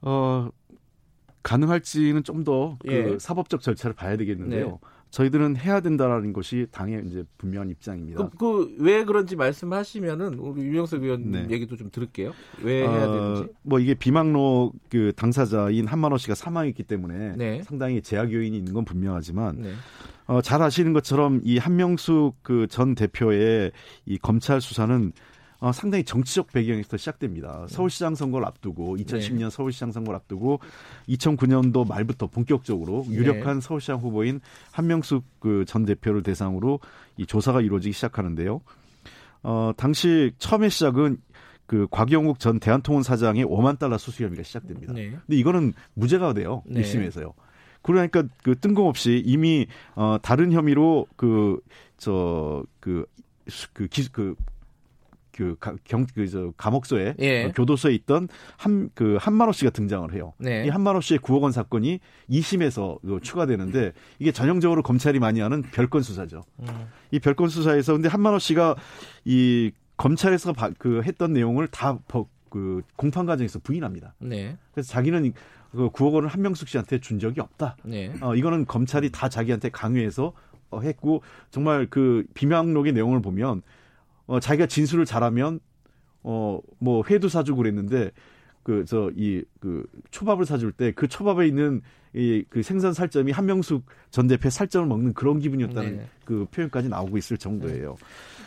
어, 0.00 0.48
가능할지는 1.42 2.22
좀 2.24 2.44
더그 2.44 2.88
예. 2.92 3.18
사법적 3.18 3.60
절차를 3.62 3.94
봐야 3.94 4.16
되겠는데요. 4.16 4.66
네. 4.66 4.74
저희들은 5.12 5.56
해야 5.58 5.80
된다라는 5.80 6.32
것이 6.32 6.66
당의 6.72 7.02
이제 7.06 7.22
분명한 7.36 7.68
입장입니다. 7.68 8.30
그왜 8.38 9.04
그런지 9.04 9.36
말씀하시면은 9.36 10.38
우리 10.38 10.62
유영석 10.62 11.02
의원 11.02 11.30
네. 11.30 11.46
얘기도 11.50 11.76
좀 11.76 11.90
들을게요. 11.90 12.32
왜 12.62 12.88
해야 12.88 13.06
되는지. 13.06 13.52
뭐 13.62 13.78
이게 13.78 13.92
비망로 13.94 14.72
그 14.90 15.12
당사자인 15.14 15.86
한만호 15.86 16.16
씨가 16.16 16.34
사망했기 16.34 16.84
때문에 16.84 17.36
네. 17.36 17.62
상당히 17.62 18.00
제약 18.00 18.32
요인이 18.32 18.56
있는 18.56 18.72
건 18.72 18.86
분명하지만 18.86 19.60
네. 19.60 19.72
어, 20.26 20.40
잘 20.40 20.62
아시는 20.62 20.94
것처럼 20.94 21.40
이 21.44 21.58
한명숙 21.58 22.42
그 22.42 22.66
전 22.70 22.94
대표의 22.94 23.70
이 24.06 24.16
검찰 24.18 24.62
수사는 24.62 25.12
어, 25.62 25.70
상당히 25.70 26.02
정치적 26.02 26.48
배경에서 26.52 26.96
시작됩니다. 26.96 27.66
서울시장 27.68 28.16
선거를 28.16 28.44
앞두고 28.48 28.96
2010년 28.96 29.48
서울시장 29.48 29.92
선거를 29.92 30.16
앞두고 30.16 30.58
2009년도 31.08 31.86
말부터 31.86 32.26
본격적으로 32.26 33.04
유력한 33.08 33.60
서울시장 33.60 33.98
후보인 33.98 34.40
한명숙 34.72 35.22
그 35.38 35.64
전 35.64 35.84
대표를 35.86 36.24
대상으로 36.24 36.80
이 37.16 37.26
조사가 37.26 37.60
이루어지기 37.60 37.92
시작하는데요. 37.92 38.60
어, 39.44 39.70
당시 39.76 40.32
처음에 40.38 40.68
시작은 40.68 41.18
그 41.66 41.86
곽영욱 41.92 42.40
전 42.40 42.58
대한통운 42.58 43.04
사장의 43.04 43.44
5만 43.44 43.78
달러 43.78 43.98
수수 43.98 44.24
혐의가 44.24 44.42
시작됩니다. 44.42 44.92
네. 44.92 45.10
근데 45.10 45.36
이거는 45.36 45.74
무죄가 45.94 46.34
돼요. 46.34 46.64
네. 46.66 46.82
1심에서요. 46.82 47.34
그러니까 47.82 48.24
그 48.42 48.58
뜬금없이 48.58 49.22
이미 49.24 49.68
어 49.94 50.16
다른 50.20 50.50
혐의로 50.50 51.06
그 51.14 51.60
저그그기그그 51.98 54.34
경 55.32 56.06
그 56.14 56.28
저 56.28 56.52
감옥소에 56.56 57.14
예. 57.18 57.44
어, 57.44 57.52
교도소에 57.54 57.92
있던 57.94 58.28
한 58.56 58.90
그 58.94 59.16
한만호 59.20 59.52
씨가 59.52 59.70
등장을 59.70 60.12
해요. 60.14 60.34
네. 60.38 60.64
이 60.66 60.68
한만호 60.68 61.00
씨의 61.00 61.18
9억 61.20 61.40
원 61.42 61.52
사건이 61.52 62.00
2심에서 62.30 63.00
그 63.00 63.18
추가되는데 63.22 63.92
이게 64.18 64.32
전형적으로 64.32 64.82
검찰이 64.82 65.18
많이 65.18 65.40
하는 65.40 65.62
별건 65.62 66.02
수사죠. 66.02 66.42
음. 66.60 66.66
이 67.10 67.18
별건 67.18 67.48
수사에서 67.48 67.94
근데 67.94 68.08
한만호 68.08 68.38
씨가 68.38 68.76
이 69.24 69.72
검찰에서 69.96 70.52
바- 70.52 70.70
그 70.78 71.02
했던 71.02 71.32
내용을 71.32 71.68
다 71.68 71.98
그 72.50 72.82
공판 72.96 73.24
과정에서 73.24 73.60
부인합니다. 73.60 74.14
네. 74.18 74.58
그래서 74.74 74.90
자기는 74.92 75.32
그 75.70 75.88
9억 75.88 76.12
원을 76.12 76.28
한명숙 76.28 76.68
씨한테 76.68 76.98
준 77.00 77.18
적이 77.18 77.40
없다. 77.40 77.78
네. 77.82 78.12
어, 78.20 78.34
이거는 78.36 78.66
검찰이 78.66 79.08
다 79.10 79.30
자기한테 79.30 79.70
강요해서 79.70 80.34
어, 80.68 80.80
했고 80.80 81.22
정말 81.50 81.86
그 81.88 82.24
비명록의 82.34 82.92
내용을 82.92 83.22
보면 83.22 83.62
어, 84.32 84.40
자기가 84.40 84.66
진술을 84.66 85.04
잘하면 85.04 85.60
어, 86.22 86.58
뭐 86.78 87.02
회도 87.08 87.28
사주고 87.28 87.58
그랬는데 87.58 88.10
그 88.64 88.84
저 88.86 89.10
이 89.16 89.42
그 89.60 89.84
초밥을 90.10 90.46
사줄 90.46 90.72
때 90.72 90.92
그 90.92 91.06
초밥에 91.08 91.46
있는 91.46 91.82
이 92.14 92.44
그 92.48 92.62
생선 92.62 92.92
살점이 92.94 93.30
한명숙 93.32 93.84
전 94.10 94.26
대표 94.28 94.48
살점을 94.50 94.86
먹는 94.88 95.12
그런 95.14 95.38
기분이었다는 95.38 95.96
네. 95.96 96.06
그 96.24 96.46
표현까지 96.50 96.88
나오고 96.88 97.18
있을 97.18 97.36
정도예요. 97.38 97.96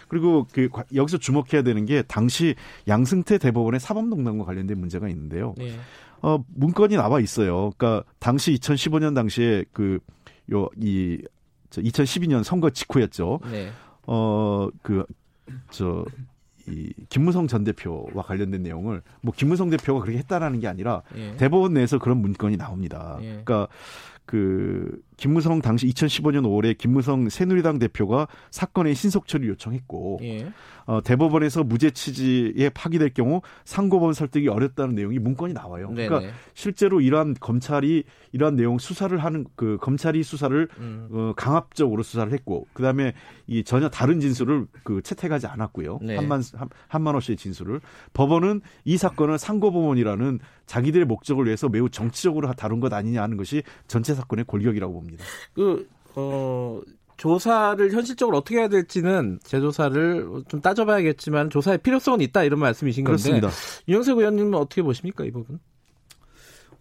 그리고 0.08 0.48
그 0.54 0.70
과- 0.70 0.86
여기서 0.96 1.18
주목해야 1.18 1.62
되는 1.64 1.86
게 1.86 2.02
당시 2.04 2.56
양승태 2.88 3.38
대법원의 3.40 3.80
사법농단과 3.80 4.46
관련된 4.46 4.80
문제가 4.80 5.08
있는데요. 5.10 5.54
네. 5.58 5.76
어, 6.22 6.44
문건이 6.56 6.96
나와 6.96 7.20
있어요. 7.20 7.72
그러니까 7.78 8.04
당시 8.20 8.54
2015년 8.56 9.14
당시에 9.14 9.66
그 9.74 10.00
요 10.52 10.70
이 10.80 11.20
2012년 11.72 12.44
선거 12.44 12.70
직후였죠. 12.70 13.40
네. 13.52 13.70
어, 14.08 14.70
그 14.82 15.04
저 15.70 16.06
이 16.68 16.92
김무성 17.10 17.48
전 17.48 17.64
대표와 17.64 18.24
관련된 18.24 18.64
내용을 18.64 19.02
뭐 19.22 19.34
김무성 19.36 19.70
대표가 19.70 20.02
그렇게 20.02 20.18
했다라는 20.20 20.60
게 20.60 20.68
아니라 20.68 21.04
예. 21.16 21.36
대법원 21.38 21.74
내에서 21.74 22.00
그런 22.00 22.18
문건이 22.18 22.58
나옵니다. 22.58 23.18
예. 23.22 23.42
그러니까 23.44 23.68
그 24.26 25.00
김무성 25.18 25.62
당시 25.62 25.88
2015년 25.88 26.44
5월에 26.44 26.78
김무성 26.78 27.30
새누리당 27.30 27.80
대표가 27.80 28.28
사건의 28.52 28.96
신속 28.96 29.28
처리 29.28 29.48
요청했고 29.48 30.20
예. 30.24 30.52
어, 30.86 31.02
대법원에서 31.02 31.64
무죄 31.64 31.90
취지에 31.90 32.70
파기될 32.70 33.14
경우 33.14 33.42
상고범 33.64 34.14
설득이 34.14 34.48
어렵다는 34.48 34.96
내용이 34.96 35.20
문건이 35.20 35.54
나와요. 35.54 35.90
네네. 35.90 36.08
그러니까 36.08 36.34
실제로 36.54 37.02
이러한 37.02 37.36
검찰이 37.40 38.04
이러한 38.32 38.56
내용 38.56 38.78
수사를 38.78 39.18
하는 39.18 39.46
그 39.56 39.78
검찰이 39.82 40.22
수사를 40.24 40.68
음. 40.78 41.08
어, 41.12 41.34
강압적으로 41.36 42.04
수사를 42.04 42.32
했고 42.32 42.68
그다음에 42.74 43.14
이 43.48 43.64
전혀 43.64 43.90
다른 43.90 44.20
진술을 44.20 44.68
그 44.84 45.02
채택하지 45.02 45.48
않았고요. 45.48 46.00
네. 46.02 46.16
한만 46.16 46.44
한, 46.54 46.70
한만호 46.88 47.20
씨의 47.20 47.38
진술을 47.38 47.82
법원은 48.14 48.62
이 48.84 48.98
사건을 48.98 49.40
상고법원이라는 49.40 50.40
자기들의 50.66 51.06
목적을 51.06 51.46
위해서 51.46 51.70
매우 51.70 51.90
정치적으로 51.90 52.52
다룬 52.54 52.80
것 52.80 52.92
아니냐 52.94 53.22
하는 53.22 53.38
것이 53.38 53.64
전체 53.88 54.14
사건의 54.14 54.46
골격이라고 54.46 54.94
봅니다. 54.94 55.05
그 55.54 55.88
어. 56.16 56.82
조사를 57.18 57.94
현실적으로 57.94 58.38
어떻게 58.40 58.58
해야 58.58 58.68
될지는 58.68 59.40
재조사를 59.44 60.44
좀 60.50 60.60
따져봐야겠지만 60.60 61.50
조사의 61.50 61.78
필요성은 61.78 62.20
있다 62.20 62.44
이런 62.44 62.60
말씀이신 62.60 63.06
건데 63.06 63.24
그렇습니다. 63.24 63.50
윤영석 63.88 64.18
의원님은 64.18 64.54
어떻게 64.56 64.82
보십니까 64.82 65.24
이 65.24 65.32
부분? 65.32 65.60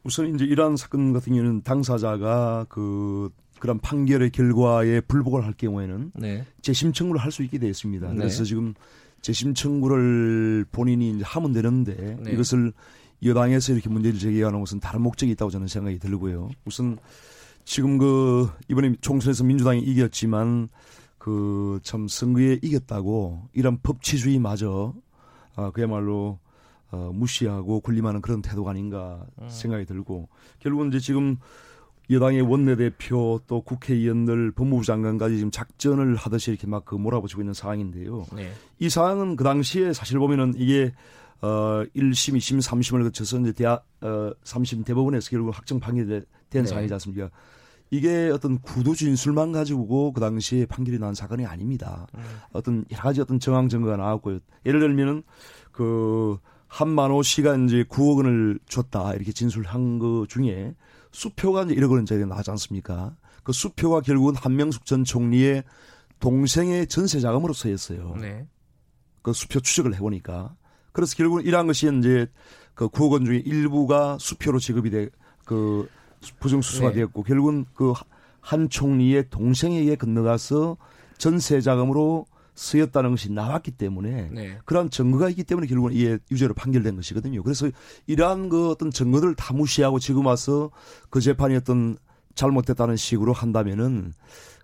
우선 0.02 0.34
이제 0.34 0.44
이러한 0.44 0.76
사건 0.76 1.12
같은 1.12 1.34
경우는 1.34 1.62
당사자가 1.62 2.66
그 2.68 3.30
그런 3.60 3.78
판결의 3.78 4.30
결과에 4.30 5.00
불복을 5.02 5.44
할 5.44 5.52
경우에는 5.54 6.10
네. 6.16 6.44
재심 6.62 6.92
청구를 6.92 7.20
할 7.22 7.30
수 7.30 7.44
있게 7.44 7.58
되어 7.58 7.70
있습니다. 7.70 8.08
네. 8.08 8.16
그래서 8.16 8.42
지금 8.42 8.74
재심 9.22 9.54
청구를 9.54 10.66
본인이 10.72 11.10
이제 11.10 11.22
하면 11.24 11.52
되는데 11.52 12.18
네. 12.20 12.32
이것을 12.32 12.72
여당에서 13.24 13.72
이렇게 13.72 13.88
문제를 13.88 14.18
제기하는 14.18 14.58
것은 14.58 14.80
다른 14.80 15.00
목적이 15.00 15.32
있다고 15.32 15.50
저는 15.52 15.68
생각이 15.68 15.98
들고요. 16.00 16.50
우선 16.66 16.98
지금 17.64 17.98
그 17.98 18.48
이번에 18.68 18.94
총선에서 19.00 19.44
민주당이 19.44 19.80
이겼지만 19.80 20.68
그 21.18 21.80
참 21.82 22.06
선거에 22.06 22.58
이겼다고 22.62 23.48
이런 23.54 23.78
법치주의마저 23.82 24.94
아 25.56 25.70
그야말로 25.70 26.38
어, 26.90 27.10
무시하고 27.14 27.80
군림하는 27.80 28.20
그런 28.20 28.42
태도가 28.42 28.70
아닌가 28.70 29.24
음. 29.40 29.48
생각이 29.48 29.84
들고 29.86 30.28
결국은 30.60 30.88
이제 30.88 30.98
지금 31.00 31.38
여당의 32.10 32.42
원내대표 32.42 33.40
또 33.46 33.62
국회의원들 33.62 34.52
법무부 34.52 34.84
장관까지 34.84 35.36
지금 35.36 35.50
작전을 35.50 36.16
하듯이 36.16 36.50
이렇게 36.50 36.66
막 36.66 36.84
그 36.84 36.94
몰아붙이고 36.96 37.40
있는 37.40 37.54
상황인데요. 37.54 38.26
네. 38.36 38.52
이 38.78 38.90
상황은 38.90 39.36
그 39.36 39.44
당시에 39.44 39.94
사실 39.94 40.18
보면은 40.18 40.52
이게 40.56 40.92
어 41.44 41.84
1심, 41.94 42.38
2심, 42.38 42.62
3심을 42.62 43.02
거쳐서 43.02 43.38
이제 43.40 43.52
대학 43.52 43.86
어 44.00 44.32
3심 44.44 44.82
대법원에서 44.86 45.28
결국 45.28 45.54
확정 45.54 45.78
판결된 45.78 46.24
네. 46.50 46.64
상황이지 46.64 46.94
않습니까? 46.94 47.30
이게 47.90 48.30
어떤 48.32 48.58
구도 48.60 48.94
진술만 48.94 49.52
가지고 49.52 50.12
그 50.12 50.20
당시에 50.20 50.64
판결이 50.64 50.98
난 50.98 51.14
사건이 51.14 51.44
아닙니다. 51.44 52.06
음. 52.14 52.22
어떤 52.52 52.86
여러 52.90 53.02
가지 53.02 53.20
어떤 53.20 53.38
정황 53.38 53.68
증거가 53.68 53.98
나왔고요. 53.98 54.38
예를 54.64 54.80
들면은 54.80 55.22
그 55.70 56.38
한만호 56.68 57.22
씨가 57.22 57.56
이제 57.56 57.84
9억 57.84 58.16
원을 58.16 58.58
줬다 58.66 59.12
이렇게 59.12 59.32
진술한 59.32 59.98
거 59.98 60.26
중에 60.26 60.74
수표가 61.12 61.64
이제 61.64 61.74
1억 61.74 61.90
원짜리 61.90 62.24
나지 62.24 62.50
않습니까? 62.52 63.14
그 63.42 63.52
수표가 63.52 64.00
결국은 64.00 64.34
한명숙 64.34 64.86
전 64.86 65.04
총리의 65.04 65.62
동생의 66.20 66.86
전세 66.86 67.20
자금으로 67.20 67.52
쓰였어요. 67.52 68.16
네. 68.18 68.48
그 69.20 69.34
수표 69.34 69.60
추적을 69.60 69.94
해보니까. 69.94 70.56
그래서 70.94 71.14
결국은 71.14 71.44
이러한 71.44 71.66
것이 71.66 71.90
이제 71.98 72.26
그 72.72 72.88
9억 72.88 73.12
원 73.12 73.26
중에 73.26 73.42
일부가 73.44 74.16
수표로 74.18 74.58
지급이 74.58 74.88
돼, 74.88 75.10
그 75.44 75.86
부정수수가 76.40 76.88
네. 76.88 76.94
되었고 76.94 77.22
결국은 77.24 77.66
그 77.74 77.92
한 78.44 78.68
총리의 78.68 79.30
동생에게 79.30 79.96
건너가서 79.96 80.76
전세 81.16 81.62
자금으로 81.62 82.26
쓰였다는 82.54 83.10
것이 83.10 83.32
나왔기 83.32 83.72
때문에 83.72 84.28
네. 84.32 84.58
그러한 84.66 84.90
증거가 84.90 85.28
있기 85.30 85.44
때문에 85.44 85.66
결국은 85.66 85.92
이게 85.92 86.18
유죄로 86.30 86.52
판결된 86.54 86.94
것이거든요. 86.94 87.42
그래서 87.42 87.68
이러한 88.06 88.50
그 88.50 88.68
어떤 88.70 88.90
증거들을 88.90 89.34
다 89.34 89.54
무시하고 89.54 89.98
지금 89.98 90.26
와서 90.26 90.70
그 91.08 91.20
재판이 91.20 91.56
어떤 91.56 91.96
잘못됐다는 92.34 92.96
식으로 92.96 93.32
한다면은 93.32 94.12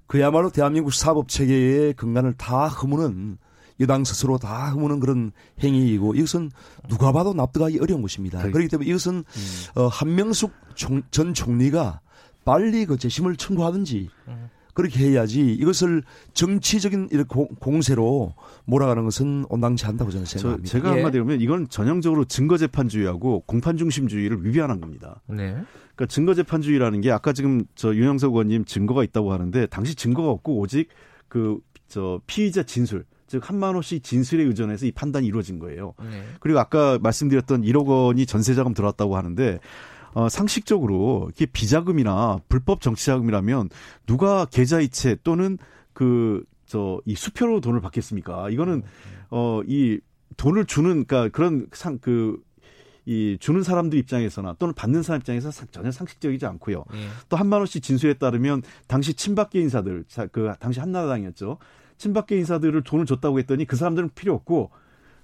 그야말로 0.07 0.51
대한민국 0.51 0.93
사법 0.93 1.29
체계의 1.29 1.95
근간을 1.95 2.35
다 2.35 2.69
허무는 2.69 3.39
여당 3.81 4.05
스스로 4.05 4.39
다 4.39 4.71
허무는 4.71 5.01
그런 5.01 5.33
행위이고 5.63 6.15
이것은 6.15 6.51
누가 6.89 7.13
봐도 7.13 7.35
납득하기 7.35 7.79
어려운 7.81 8.03
것입니다. 8.03 8.43
그렇기 8.43 8.69
때문에 8.69 8.89
이것은 8.89 9.25
음. 9.27 9.81
어, 9.81 9.87
한명숙 9.89 10.53
총, 10.75 11.03
전 11.11 11.35
총리가 11.35 12.01
빨리 12.45 12.87
그 12.87 12.97
재심을 12.97 13.37
청구하든지 13.37 14.09
음. 14.29 14.49
그렇게 14.73 15.11
해야지 15.11 15.53
이것을 15.53 16.03
정치적인 16.33 17.09
공세로 17.59 18.35
몰아가는 18.67 19.05
것은 19.05 19.45
온당치 19.49 19.85
않다고 19.85 20.11
저는 20.11 20.27
생각합니다. 20.27 20.67
저, 20.67 20.79
제가 20.79 20.91
예. 20.91 20.95
한마디로 20.95 21.25
하면 21.25 21.41
이건 21.41 21.69
전형적으로 21.69 22.25
증거재판주의하고 22.25 23.41
공판중심주의를 23.47 24.45
위배하는 24.45 24.81
겁니다. 24.81 25.21
네. 25.27 25.57
그러니까 25.97 26.07
증거재판주의라는 26.07 27.01
게 27.01 27.11
아까 27.11 27.33
지금 27.33 27.65
저 27.75 27.95
윤영석 27.95 28.33
의원님 28.33 28.65
증거가 28.65 29.05
있다고 29.05 29.33
하는데 29.33 29.67
당시 29.67 29.95
증거가 29.95 30.31
없고 30.31 30.59
오직 30.59 30.89
그 31.29 31.59
저 31.91 32.21
피의자 32.27 32.63
진술 32.63 33.05
즉 33.31 33.49
한만호 33.49 33.81
씨 33.81 34.01
진술에 34.01 34.43
의존해서 34.43 34.85
이 34.85 34.93
판단이 34.93 35.27
이루어진 35.27 35.59
거예요. 35.59 35.95
네. 36.03 36.25
그리고 36.41 36.59
아까 36.59 36.99
말씀드렸던 37.01 37.63
1억 37.63 37.87
원이 37.87 38.27
전세 38.27 38.55
자금 38.55 38.75
들어왔다고 38.75 39.17
하는데 39.17 39.59
어, 40.13 40.29
상식적으로 40.29 41.31
이게 41.33 41.47
비자금이나 41.47 42.41
불법 42.49 42.81
정치자금이라면 42.83 43.71
누가 44.07 44.45
계좌이체 44.45 45.19
또는 45.23 45.57
그 45.95 46.45
저 46.71 47.01
이 47.05 47.17
수표로 47.17 47.61
돈을 47.61 47.81
받겠습니까? 47.81 48.49
이거는 48.51 48.83
어 49.31 49.63
이 49.67 49.99
돈을 50.37 50.67
주는 50.67 51.05
그러니까 51.05 51.29
그런 51.29 51.67
상그 51.73 52.41
이 53.07 53.37
주는 53.41 53.63
사람들 53.65 53.99
입장에서나 53.99 54.55
또는 54.61 54.73
받는 54.75 55.03
사람 55.03 55.19
입장에서 55.19 55.51
전혀 55.73 55.91
상식적이지 55.91 56.47
않고요. 56.47 56.85
예. 56.95 57.09
또 57.29 57.37
한만호 57.37 57.67
씨 57.67 57.81
진술에 57.81 58.15
따르면 58.15 58.63
당시 58.87 59.15
친박계 59.15 59.61
인사들, 59.61 60.05
그 60.31 60.53
당시 60.61 60.79
한나라당이었죠. 60.79 61.59
친박계 62.01 62.37
인사들을 62.39 62.83
돈을 62.83 63.05
줬다고 63.07 63.39
했더니 63.39 63.67
그 63.67 63.77
사람들은 63.77 64.11
필요 64.15 64.35
없고 64.35 64.71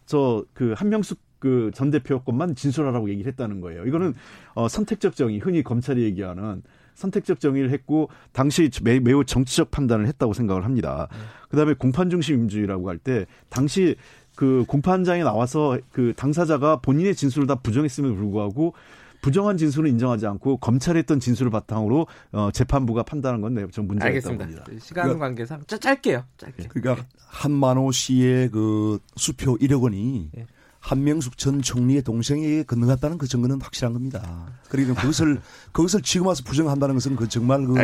저 0.07 0.45
그 0.55 0.75
한명숙 0.77 1.19
그 1.39 1.71
전 1.75 1.91
대표 1.91 2.21
것만 2.23 2.55
진술하라고 2.55 3.11
얘기를 3.11 3.31
했다는 3.33 3.61
거예요. 3.61 3.85
이거는 3.87 4.15
어 4.55 4.69
선택적 4.69 5.17
정의, 5.17 5.39
흔히 5.39 5.63
검찰이 5.63 6.03
얘기하는 6.03 6.63
선택적 6.95 7.41
정의를 7.41 7.71
했고 7.71 8.09
당시 8.33 8.71
매, 8.83 9.01
매우 9.01 9.23
정치적 9.25 9.71
판단을 9.71 10.07
했다고 10.07 10.33
생각을 10.33 10.65
합니다. 10.65 11.09
네. 11.11 11.17
그다음에 11.51 11.75
공판 11.75 12.09
중심 12.11 12.39
민주주의라고 12.39 12.89
할 12.89 12.99
때 12.99 13.27
당시 13.51 13.97
그 14.35 14.65
공판장에 14.67 15.23
나와서 15.25 15.79
그 15.93 16.13
당사자가 16.17 16.77
본인의 16.81 17.15
진술을 17.15 17.47
다 17.47 17.55
부정했음에도 17.57 18.15
불구하고 18.17 18.73
부정한 19.21 19.57
진술을 19.57 19.89
인정하지 19.89 20.27
않고 20.27 20.59
검찰이 20.59 20.99
했던 20.99 21.21
진술을 21.21 21.51
바탕으로 21.51 22.07
어, 22.33 22.51
재판부가 22.53 23.03
판단한 23.03 23.41
건좀 23.41 23.87
문제가 23.87 24.11
있다고 24.11 24.39
봅니다. 24.39 24.65
시간 24.81 25.05
그러니까, 25.05 25.27
관계상 25.27 25.65
짧게요. 25.67 26.25
짧게. 26.37 26.69
그러니까 26.69 27.07
한만호 27.27 27.93
씨의 27.93 28.51
그 28.51 28.99
수표 29.17 29.57
1억 29.59 29.83
원이 29.83 30.31
네. 30.33 30.47
한명숙 30.87 31.37
전 31.37 31.63
총리의 31.63 32.03
동생에게 32.03 32.63
건너갔다는 32.63 33.19
그 33.19 33.27
증거는 33.27 33.61
확실한 33.61 33.93
겁니다. 33.93 34.47
그리고 34.69 34.95
그것을 34.95 35.41
그것을 35.73 36.01
지금 36.03 36.29
와서 36.29 36.45
부정한다는 36.45 36.95
것은 36.95 37.17
그 37.17 37.29
정말 37.29 37.67
그 37.67 37.75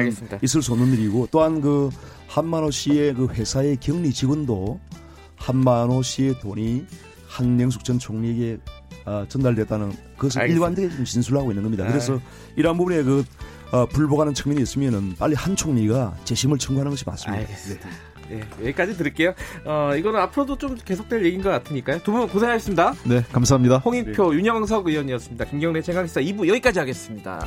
있을 0.41 0.63
수 0.63 0.73
없는 0.73 0.93
일이고 0.93 1.27
또한 1.33 1.61
그 1.61 1.91
한만호 2.29 2.71
씨의 2.71 3.15
그 3.15 3.27
회사의 3.27 3.79
격리 3.79 4.13
직원도 4.13 4.81
한만호 5.35 6.03
씨의 6.03 6.39
돈이 6.39 6.87
한명숙 7.27 7.83
전 7.83 7.99
총리에게 7.99 8.59
어, 9.05 9.25
전달됐다는 9.29 9.93
그것을 10.17 10.49
일관되게 10.51 11.05
진술하고 11.05 11.51
있는 11.51 11.63
겁니다. 11.63 11.85
그래서 11.87 12.15
아. 12.17 12.21
이러한 12.57 12.77
부분에 12.79 13.03
그 13.03 13.25
어, 13.73 13.87
불복하는 13.87 14.35
측면이 14.35 14.61
있으면은 14.63 15.15
빨리 15.19 15.35
한 15.35 15.57
총리가 15.57 16.15
재심을 16.25 16.59
청구하는 16.59 16.91
것이 16.91 17.05
맞습니다. 17.07 17.41
알겠습니다. 17.41 17.89
네. 17.89 17.95
네, 18.29 18.41
여기까지 18.61 18.97
들을게요. 18.97 19.35
어, 19.67 19.91
이거는 19.97 20.19
앞으로도 20.21 20.57
좀 20.57 20.77
계속될 20.77 21.25
얘기인 21.25 21.43
것 21.43 21.51
같으니까요. 21.51 22.03
두 22.03 22.13
분 22.13 22.27
고생하셨습니다. 22.29 22.95
네, 23.05 23.23
감사합니다. 23.33 23.79
홍익표, 23.79 24.31
네. 24.33 24.39
윤영석 24.39 24.87
의원이었습니다. 24.87 25.45
김경래 25.47 25.83
최강시사 25.83 26.21
2부 26.21 26.47
여기까지 26.49 26.79
하겠습니다. 26.79 27.47